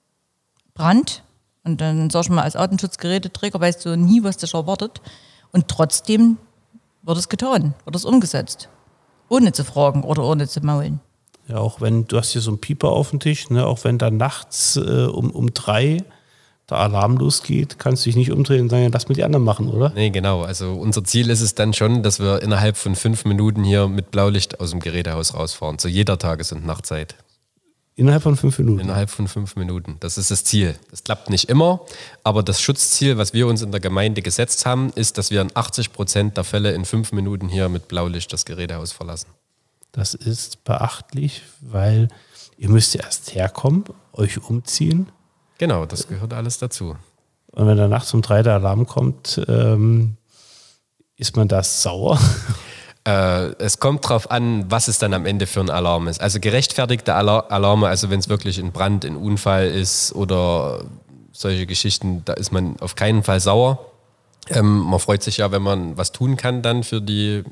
Brand, 0.74 1.24
und 1.64 1.80
dann 1.80 2.10
sag 2.10 2.24
ich 2.24 2.30
mal, 2.30 2.42
als 2.42 2.56
Artenschutzgeräteträger 2.56 3.60
weißt 3.60 3.86
du 3.86 3.96
nie, 3.96 4.24
was 4.24 4.38
dich 4.38 4.54
erwartet. 4.54 5.02
Und 5.52 5.68
trotzdem 5.68 6.38
wird 7.04 7.18
es 7.18 7.30
getan, 7.30 7.74
wird 7.86 7.96
es 7.96 8.06
umgesetzt. 8.06 8.70
Ohne 9.30 9.54
zu 9.54 9.64
fragen 9.64 10.04
oder 10.04 10.24
ohne 10.24 10.48
zu 10.48 10.60
maulen. 10.62 11.00
Ja, 11.48 11.58
auch 11.58 11.82
wenn, 11.82 12.08
du 12.08 12.18
hast 12.18 12.32
hier 12.32 12.42
so 12.42 12.52
einen 12.52 12.60
Pieper 12.60 12.90
auf 12.90 13.10
dem 13.10 13.20
Tisch, 13.20 13.50
ne, 13.50 13.66
auch 13.66 13.84
wenn 13.84 13.98
da 13.98 14.10
nachts 14.10 14.78
äh, 14.78 15.06
um, 15.06 15.32
um 15.32 15.54
drei 15.54 16.04
der 16.70 16.78
Alarm 16.78 17.18
losgeht, 17.18 17.78
kannst 17.78 18.06
du 18.06 18.10
dich 18.10 18.16
nicht 18.16 18.32
umdrehen 18.32 18.62
und 18.62 18.70
sagen, 18.70 18.90
lass 18.92 19.10
mir 19.10 19.16
die 19.16 19.24
anderen 19.24 19.44
machen, 19.44 19.68
oder? 19.68 19.92
Nee, 19.94 20.12
genau. 20.12 20.44
Also 20.44 20.74
unser 20.74 21.04
Ziel 21.04 21.30
ist 21.30 21.42
es 21.42 21.56
dann 21.56 21.74
schon, 21.74 22.04
dass 22.04 22.20
wir 22.20 22.42
innerhalb 22.42 22.78
von 22.78 22.96
fünf 22.96 23.26
Minuten 23.26 23.64
hier 23.64 23.90
mit 23.90 24.12
Blaulicht 24.12 24.62
aus 24.62 24.72
dem 24.72 24.80
Gerätehaus 24.80 25.34
rausfahren, 25.34 25.78
zu 25.78 25.90
jeder 25.90 26.18
Tages- 26.18 26.54
und 26.54 26.66
Nachtzeit. 26.66 27.16
Innerhalb 27.96 28.24
von 28.24 28.36
fünf 28.36 28.58
Minuten? 28.58 28.80
Innerhalb 28.80 29.10
von 29.10 29.28
fünf 29.28 29.56
Minuten. 29.56 29.98
Das 30.00 30.18
ist 30.18 30.32
das 30.32 30.44
Ziel. 30.46 30.76
Das 30.90 31.04
klappt 31.04 31.30
nicht 31.30 31.50
immer, 31.50 31.82
aber 32.24 32.42
das 32.42 32.60
Schutzziel, 32.60 33.18
was 33.18 33.34
wir 33.34 33.46
uns 33.46 33.62
in 33.62 33.72
der 33.72 33.82
Gemeinde 33.82 34.24
gesetzt 34.24 34.66
haben, 34.66 34.92
ist, 34.96 35.20
dass 35.20 35.30
wir 35.30 35.42
in 35.42 35.52
80 35.54 35.94
Prozent 35.94 36.38
der 36.38 36.44
Fälle 36.44 36.72
in 36.72 36.86
fünf 36.86 37.12
Minuten 37.12 37.50
hier 37.50 37.70
mit 37.70 37.88
Blaulicht 37.88 38.34
das 38.34 38.46
Gerätehaus 38.46 38.92
verlassen. 38.94 39.28
Das 39.94 40.16
ist 40.16 40.64
beachtlich, 40.64 41.44
weil 41.62 42.10
ihr 42.58 42.70
müsst 42.70 42.96
ja 42.96 43.04
erst 43.04 43.36
herkommen, 43.36 43.86
euch 44.12 44.44
umziehen. 44.44 45.10
Genau, 45.60 45.86
das 45.86 46.08
gehört 46.08 46.34
alles 46.34 46.58
dazu. 46.58 46.98
Und 47.52 47.68
wenn 47.68 47.78
dann 47.78 47.92
nachts 47.92 48.14
um 48.14 48.24
drei 48.24 48.42
der 48.42 48.56
Alarm 48.56 48.88
kommt, 48.88 49.40
ähm, 49.48 50.18
ist 51.16 51.38
man 51.38 51.48
da 51.48 51.64
sauer? 51.64 52.20
Äh, 53.06 53.62
es 53.62 53.82
kommt 53.82 54.06
darauf 54.06 54.32
an, 54.32 54.72
was 54.72 54.88
es 54.88 54.98
dann 54.98 55.14
am 55.14 55.26
Ende 55.26 55.46
für 55.46 55.60
ein 55.60 55.70
Alarm 55.70 56.08
ist. 56.08 56.22
Also 56.22 56.40
gerechtfertigte 56.40 57.14
Alarme, 57.14 57.90
also 57.90 58.10
wenn 58.10 58.22
es 58.22 58.30
wirklich 58.30 58.60
ein 58.60 58.72
Brand, 58.72 59.04
ein 59.04 59.18
Unfall 59.18 59.68
ist 59.68 60.16
oder 60.16 60.86
solche 61.34 61.66
Geschichten, 61.66 62.22
da 62.24 62.32
ist 62.32 62.54
man 62.54 62.80
auf 62.80 62.96
keinen 62.96 63.22
Fall 63.22 63.42
sauer. 63.42 63.92
Ähm, 64.48 64.78
man 64.78 65.02
freut 65.02 65.22
sich 65.22 65.36
ja, 65.36 65.52
wenn 65.52 65.62
man 65.62 65.98
was 65.98 66.14
tun 66.14 66.38
kann 66.38 66.62
dann 66.62 66.84
für 66.84 67.02
die 67.02 67.44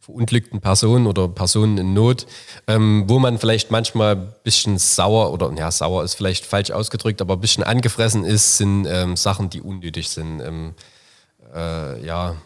verunglückten 0.00 0.60
Personen 0.60 1.06
oder 1.06 1.28
Personen 1.28 1.76
in 1.78 1.92
Not, 1.92 2.26
ähm, 2.66 3.04
wo 3.08 3.18
man 3.18 3.38
vielleicht 3.38 3.70
manchmal 3.70 4.16
ein 4.16 4.34
bisschen 4.42 4.78
sauer 4.78 5.32
oder 5.32 5.52
ja, 5.56 5.70
sauer 5.70 6.04
ist 6.04 6.14
vielleicht 6.14 6.46
falsch 6.46 6.70
ausgedrückt, 6.70 7.20
aber 7.20 7.34
ein 7.34 7.40
bisschen 7.40 7.64
angefressen 7.64 8.24
ist, 8.24 8.56
sind 8.56 8.86
ähm, 8.86 9.16
Sachen, 9.16 9.50
die 9.50 9.60
unnötig 9.60 10.08
sind. 10.08 10.40
Ähm, 10.40 10.74
äh, 11.54 12.04
ja, 12.04 12.36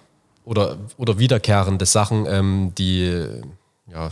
oder, 0.44 0.78
oder 0.96 1.18
wiederkehrende 1.18 1.86
Sachen, 1.86 2.26
ähm, 2.26 2.72
die, 2.76 3.24
ja, 3.90 4.10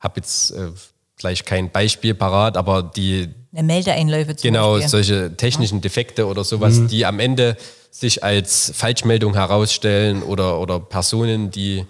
habe 0.00 0.14
jetzt 0.16 0.52
äh, 0.52 0.70
gleich 1.16 1.44
kein 1.44 1.70
Beispiel 1.70 2.14
parat, 2.14 2.56
aber 2.56 2.82
die. 2.82 3.28
Meldeeinläufe 3.50 4.36
zum 4.36 4.48
Genau, 4.48 4.72
Beispiel. 4.72 4.88
solche 4.88 5.36
technischen 5.36 5.80
Defekte 5.80 6.26
oder 6.26 6.44
sowas, 6.44 6.76
mhm. 6.76 6.88
die 6.88 7.06
am 7.06 7.20
Ende 7.20 7.56
sich 7.90 8.24
als 8.24 8.72
Falschmeldung 8.74 9.34
herausstellen 9.34 10.22
oder, 10.22 10.58
oder 10.58 10.80
Personen, 10.80 11.50
die 11.50 11.84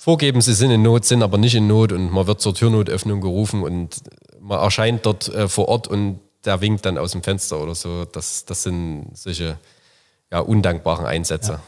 vorgeben, 0.00 0.40
sie 0.40 0.54
sind 0.54 0.70
in 0.70 0.80
Not, 0.80 1.04
sind 1.04 1.22
aber 1.22 1.36
nicht 1.36 1.54
in 1.54 1.66
Not 1.66 1.92
und 1.92 2.10
man 2.10 2.26
wird 2.26 2.40
zur 2.40 2.54
Türnotöffnung 2.54 3.20
gerufen 3.20 3.62
und 3.62 4.00
man 4.40 4.58
erscheint 4.58 5.04
dort 5.04 5.28
äh, 5.28 5.46
vor 5.46 5.68
Ort 5.68 5.88
und 5.88 6.20
der 6.46 6.62
winkt 6.62 6.86
dann 6.86 6.96
aus 6.96 7.12
dem 7.12 7.22
Fenster 7.22 7.62
oder 7.62 7.74
so. 7.74 8.06
Das, 8.06 8.46
das 8.46 8.62
sind 8.62 9.10
solche 9.12 9.58
ja, 10.32 10.40
undankbaren 10.40 11.04
Einsätze. 11.04 11.60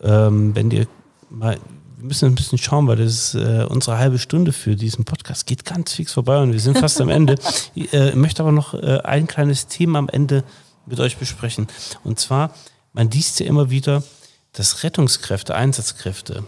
Ja. 0.00 0.28
Ähm, 0.28 0.54
wenn 0.54 0.70
dir 0.70 0.86
mal, 1.28 1.58
wir 1.96 2.06
müssen 2.06 2.26
ein 2.26 2.36
bisschen 2.36 2.56
schauen, 2.56 2.86
weil 2.86 2.98
das 2.98 3.34
ist 3.34 3.34
äh, 3.34 3.66
unsere 3.68 3.98
halbe 3.98 4.20
Stunde 4.20 4.52
für 4.52 4.76
diesen 4.76 5.04
Podcast 5.04 5.44
geht 5.48 5.64
ganz 5.64 5.92
fix 5.92 6.12
vorbei 6.12 6.40
und 6.40 6.52
wir 6.52 6.60
sind 6.60 6.78
fast 6.78 7.00
am 7.00 7.08
Ende. 7.08 7.34
Ich 7.74 7.92
äh, 7.92 8.14
möchte 8.14 8.42
aber 8.44 8.52
noch 8.52 8.74
äh, 8.74 9.00
ein 9.02 9.26
kleines 9.26 9.66
Thema 9.66 9.98
am 9.98 10.08
Ende 10.08 10.44
mit 10.86 11.00
euch 11.00 11.16
besprechen. 11.16 11.66
Und 12.04 12.20
zwar, 12.20 12.54
man 12.92 13.10
liest 13.10 13.40
ja 13.40 13.46
immer 13.46 13.70
wieder, 13.70 14.04
dass 14.52 14.84
Rettungskräfte, 14.84 15.56
Einsatzkräfte 15.56 16.44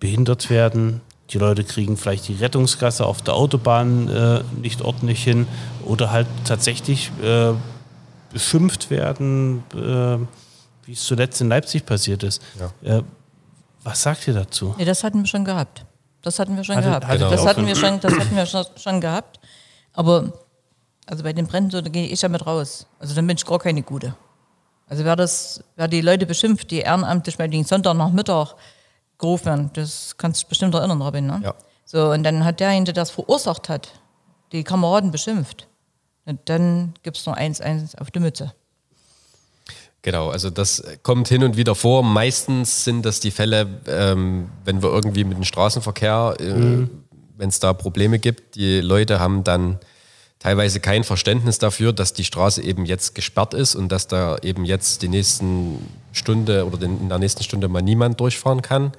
behindert 0.00 0.50
werden. 0.50 1.00
Die 1.30 1.38
Leute 1.38 1.64
kriegen 1.64 1.96
vielleicht 1.96 2.28
die 2.28 2.34
Rettungsgasse 2.34 3.04
auf 3.04 3.20
der 3.22 3.34
Autobahn 3.34 4.08
äh, 4.08 4.40
nicht 4.60 4.80
ordentlich 4.80 5.22
hin 5.22 5.46
oder 5.84 6.10
halt 6.10 6.26
tatsächlich 6.44 7.10
äh, 7.22 7.52
beschimpft 8.32 8.90
werden, 8.90 9.62
äh, 9.74 10.18
wie 10.86 10.92
es 10.92 11.04
zuletzt 11.04 11.40
in 11.40 11.48
Leipzig 11.48 11.84
passiert 11.84 12.22
ist. 12.22 12.42
Ja. 12.82 12.98
Äh, 12.98 13.02
was 13.84 14.02
sagt 14.02 14.26
ihr 14.26 14.34
dazu? 14.34 14.74
Nee, 14.78 14.84
das 14.84 15.04
hatten 15.04 15.20
wir 15.20 15.26
schon 15.26 15.44
gehabt. 15.44 15.84
Das 16.22 16.38
hatten 16.38 16.56
wir 16.56 16.64
schon 16.64 16.76
hatte, 16.76 16.88
gehabt. 16.88 17.06
Hatte 17.06 17.18
genau. 17.18 17.30
das, 17.30 17.46
hatten 17.46 17.66
wir 17.66 17.76
schon, 17.76 18.00
das 18.00 18.12
hatten 18.12 18.36
wir 18.36 18.46
schon, 18.46 18.64
schon 18.76 19.00
gehabt. 19.00 19.38
Aber 19.92 20.32
also 21.06 21.22
bei 21.22 21.32
den 21.32 21.46
Bränden, 21.46 21.70
so, 21.70 21.80
da 21.80 21.88
gehe 21.88 22.06
ich 22.06 22.20
ja 22.22 22.28
mit 22.28 22.46
raus. 22.46 22.86
Also 22.98 23.14
dann 23.14 23.26
bin 23.26 23.36
ich 23.36 23.44
gar 23.44 23.58
keine 23.58 23.82
Gute. 23.82 24.14
Also 24.88 25.04
wer 25.04 25.16
das, 25.16 25.62
wer 25.76 25.88
die 25.88 26.00
Leute 26.00 26.26
beschimpft, 26.26 26.70
die 26.70 26.80
ehrenamtlich 26.80 27.36
bei 27.36 27.48
den 27.48 27.64
Sonntagnachmittag 27.64 28.54
gerufen 28.54 28.77
werden. 29.20 29.70
Das 29.74 30.16
kannst 30.16 30.40
du 30.40 30.44
dich 30.44 30.48
bestimmt 30.48 30.74
erinnern, 30.74 31.00
Robin. 31.02 31.26
Ne? 31.26 31.40
Ja. 31.42 31.54
So, 31.84 32.10
und 32.10 32.22
dann 32.22 32.44
hat 32.44 32.60
derjenige, 32.60 32.92
der 32.92 33.02
das 33.02 33.10
verursacht 33.10 33.68
hat, 33.68 33.92
die 34.52 34.64
Kameraden 34.64 35.10
beschimpft. 35.10 35.68
Und 36.26 36.40
dann 36.44 36.94
gibt 37.02 37.16
es 37.16 37.26
noch 37.26 37.34
eins, 37.34 37.60
eins 37.60 37.94
auf 37.94 38.10
die 38.10 38.20
Mütze. 38.20 38.52
Genau, 40.02 40.30
also 40.30 40.50
das 40.50 40.82
kommt 41.02 41.28
hin 41.28 41.42
und 41.42 41.56
wieder 41.56 41.74
vor. 41.74 42.02
Meistens 42.02 42.84
sind 42.84 43.04
das 43.04 43.20
die 43.20 43.30
Fälle, 43.30 43.66
ähm, 43.86 44.48
wenn 44.64 44.82
wir 44.82 44.90
irgendwie 44.90 45.24
mit 45.24 45.36
dem 45.36 45.44
Straßenverkehr, 45.44 46.36
äh, 46.38 46.52
mhm. 46.52 46.90
wenn 47.36 47.48
es 47.48 47.58
da 47.58 47.72
Probleme 47.72 48.18
gibt, 48.18 48.54
die 48.54 48.80
Leute 48.80 49.18
haben 49.18 49.42
dann 49.42 49.80
teilweise 50.38 50.80
kein 50.80 51.04
Verständnis 51.04 51.58
dafür, 51.58 51.92
dass 51.92 52.12
die 52.12 52.24
Straße 52.24 52.62
eben 52.62 52.84
jetzt 52.84 53.14
gesperrt 53.14 53.54
ist 53.54 53.74
und 53.74 53.90
dass 53.90 54.06
da 54.06 54.38
eben 54.38 54.64
jetzt 54.64 55.02
die 55.02 55.08
nächsten 55.08 55.88
Stunde 56.12 56.66
oder 56.66 56.82
in 56.82 57.08
der 57.08 57.18
nächsten 57.18 57.42
Stunde 57.42 57.68
mal 57.68 57.82
niemand 57.82 58.20
durchfahren 58.20 58.62
kann 58.62 58.92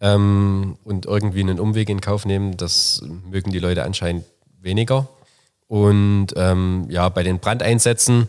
ähm, 0.00 0.76
und 0.84 1.06
irgendwie 1.06 1.40
einen 1.40 1.60
Umweg 1.60 1.88
in 1.88 2.00
Kauf 2.00 2.24
nehmen. 2.24 2.56
Das 2.56 3.02
mögen 3.30 3.50
die 3.50 3.58
Leute 3.58 3.84
anscheinend 3.84 4.24
weniger. 4.60 5.08
Und 5.66 6.28
ähm, 6.36 6.86
ja, 6.88 7.08
bei 7.08 7.22
den 7.22 7.40
Brandeinsätzen, 7.40 8.28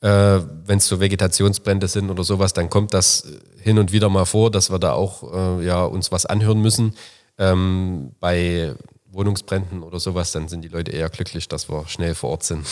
äh, 0.00 0.08
wenn 0.08 0.78
es 0.78 0.86
so 0.86 1.00
Vegetationsbrände 1.00 1.88
sind 1.88 2.10
oder 2.10 2.24
sowas, 2.24 2.52
dann 2.52 2.70
kommt 2.70 2.94
das 2.94 3.26
hin 3.60 3.78
und 3.78 3.92
wieder 3.92 4.08
mal 4.08 4.24
vor, 4.24 4.50
dass 4.50 4.70
wir 4.70 4.78
da 4.78 4.92
auch 4.92 5.58
äh, 5.60 5.66
ja, 5.66 5.84
uns 5.84 6.12
was 6.12 6.26
anhören 6.26 6.62
müssen. 6.62 6.94
Ähm, 7.38 8.12
bei 8.20 8.74
Wohnungsbränden 9.12 9.82
oder 9.82 10.00
sowas, 10.00 10.32
dann 10.32 10.48
sind 10.48 10.62
die 10.62 10.68
Leute 10.68 10.90
eher 10.90 11.08
glücklich, 11.08 11.48
dass 11.48 11.68
wir 11.68 11.86
schnell 11.86 12.14
vor 12.14 12.30
Ort 12.30 12.44
sind. 12.44 12.66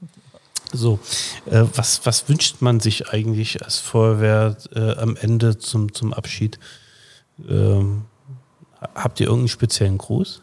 so, 0.72 0.98
äh, 1.46 1.64
was, 1.74 2.04
was 2.04 2.28
wünscht 2.28 2.56
man 2.60 2.80
sich 2.80 3.08
eigentlich 3.10 3.62
als 3.62 3.78
Feuerwehr 3.78 4.56
äh, 4.74 4.92
am 4.96 5.16
Ende 5.16 5.58
zum, 5.58 5.92
zum 5.92 6.12
Abschied? 6.12 6.58
Ähm, 7.48 8.04
habt 8.94 9.20
ihr 9.20 9.26
irgendeinen 9.26 9.48
speziellen 9.48 9.98
Gruß? 9.98 10.42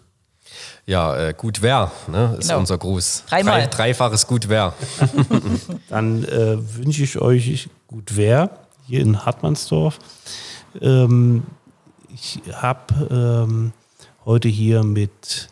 Ja, 0.86 1.16
äh, 1.18 1.34
gut 1.34 1.62
wer, 1.62 1.92
ne, 2.08 2.36
ist 2.38 2.50
genau. 2.50 2.60
unser 2.60 2.78
Gruß. 2.78 3.24
Dreimal. 3.28 3.62
Drei, 3.62 3.68
dreifaches 3.68 4.28
gut 4.28 4.50
wer. 4.50 4.74
Dann 5.90 6.24
äh, 6.26 6.58
wünsche 6.76 7.04
ich 7.04 7.20
euch 7.20 7.70
gut 7.88 8.16
wer 8.16 8.50
hier 8.86 9.02
in 9.02 9.26
Hartmannsdorf. 9.26 10.00
Ähm, 10.82 11.44
ich 12.14 12.42
habe 12.52 13.48
ähm, 13.50 13.74
heute 14.26 14.48
hier 14.48 14.84
mit 14.84 15.50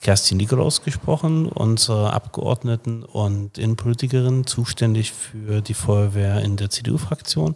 Kerstin 0.00 0.38
Nikolaus 0.38 0.82
gesprochen, 0.82 1.46
unserer 1.46 2.12
Abgeordneten 2.12 3.02
und 3.02 3.58
Innenpolitikerin, 3.58 4.46
zuständig 4.46 5.12
für 5.12 5.60
die 5.60 5.74
Feuerwehr 5.74 6.42
in 6.42 6.56
der 6.56 6.70
CDU-Fraktion, 6.70 7.54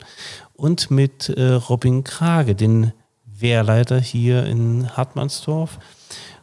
und 0.55 0.91
mit 0.91 1.29
äh, 1.29 1.53
Robin 1.53 2.05
Krage, 2.05 2.55
den 2.55 2.93
Wehrleiter 3.25 4.01
hier 4.01 4.45
in 4.47 4.97
Hartmannsdorf. 4.97 5.79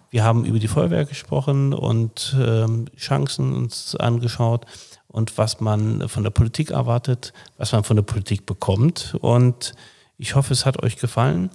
Wir 0.10 0.24
haben 0.24 0.46
über 0.46 0.60
die 0.60 0.68
Feuerwehr 0.68 1.06
gesprochen 1.06 1.74
und 1.74 2.36
ähm, 2.40 2.86
Chancen 2.98 3.54
uns 3.54 3.96
angeschaut 3.96 4.66
und 5.08 5.38
was 5.38 5.60
man 5.60 6.08
von 6.08 6.24
der 6.24 6.30
Politik 6.30 6.72
erwartet, 6.72 7.34
was 7.58 7.72
man 7.72 7.84
von 7.84 7.96
der 7.96 8.04
Politik 8.04 8.46
bekommt. 8.46 9.18
Und 9.22 9.74
ich 10.18 10.36
hoffe, 10.36 10.54
es 10.54 10.66
hat 10.66 10.82
euch 10.84 10.98
gefallen. 10.98 11.50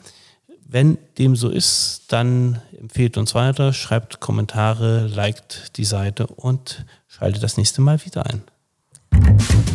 Wenn 0.73 0.99
dem 1.19 1.35
so 1.35 1.49
ist, 1.49 2.05
dann 2.13 2.63
empfehlt 2.79 3.19
uns 3.19 3.35
weiter, 3.35 3.73
schreibt 3.73 4.21
Kommentare, 4.21 5.09
liked 5.09 5.77
die 5.77 5.85
Seite 5.85 6.29
und 6.29 6.87
schaltet 7.09 7.43
das 7.43 7.57
nächste 7.57 7.81
Mal 7.81 7.99
wieder 8.05 8.25
ein. 8.27 8.43
Musik 9.13 9.71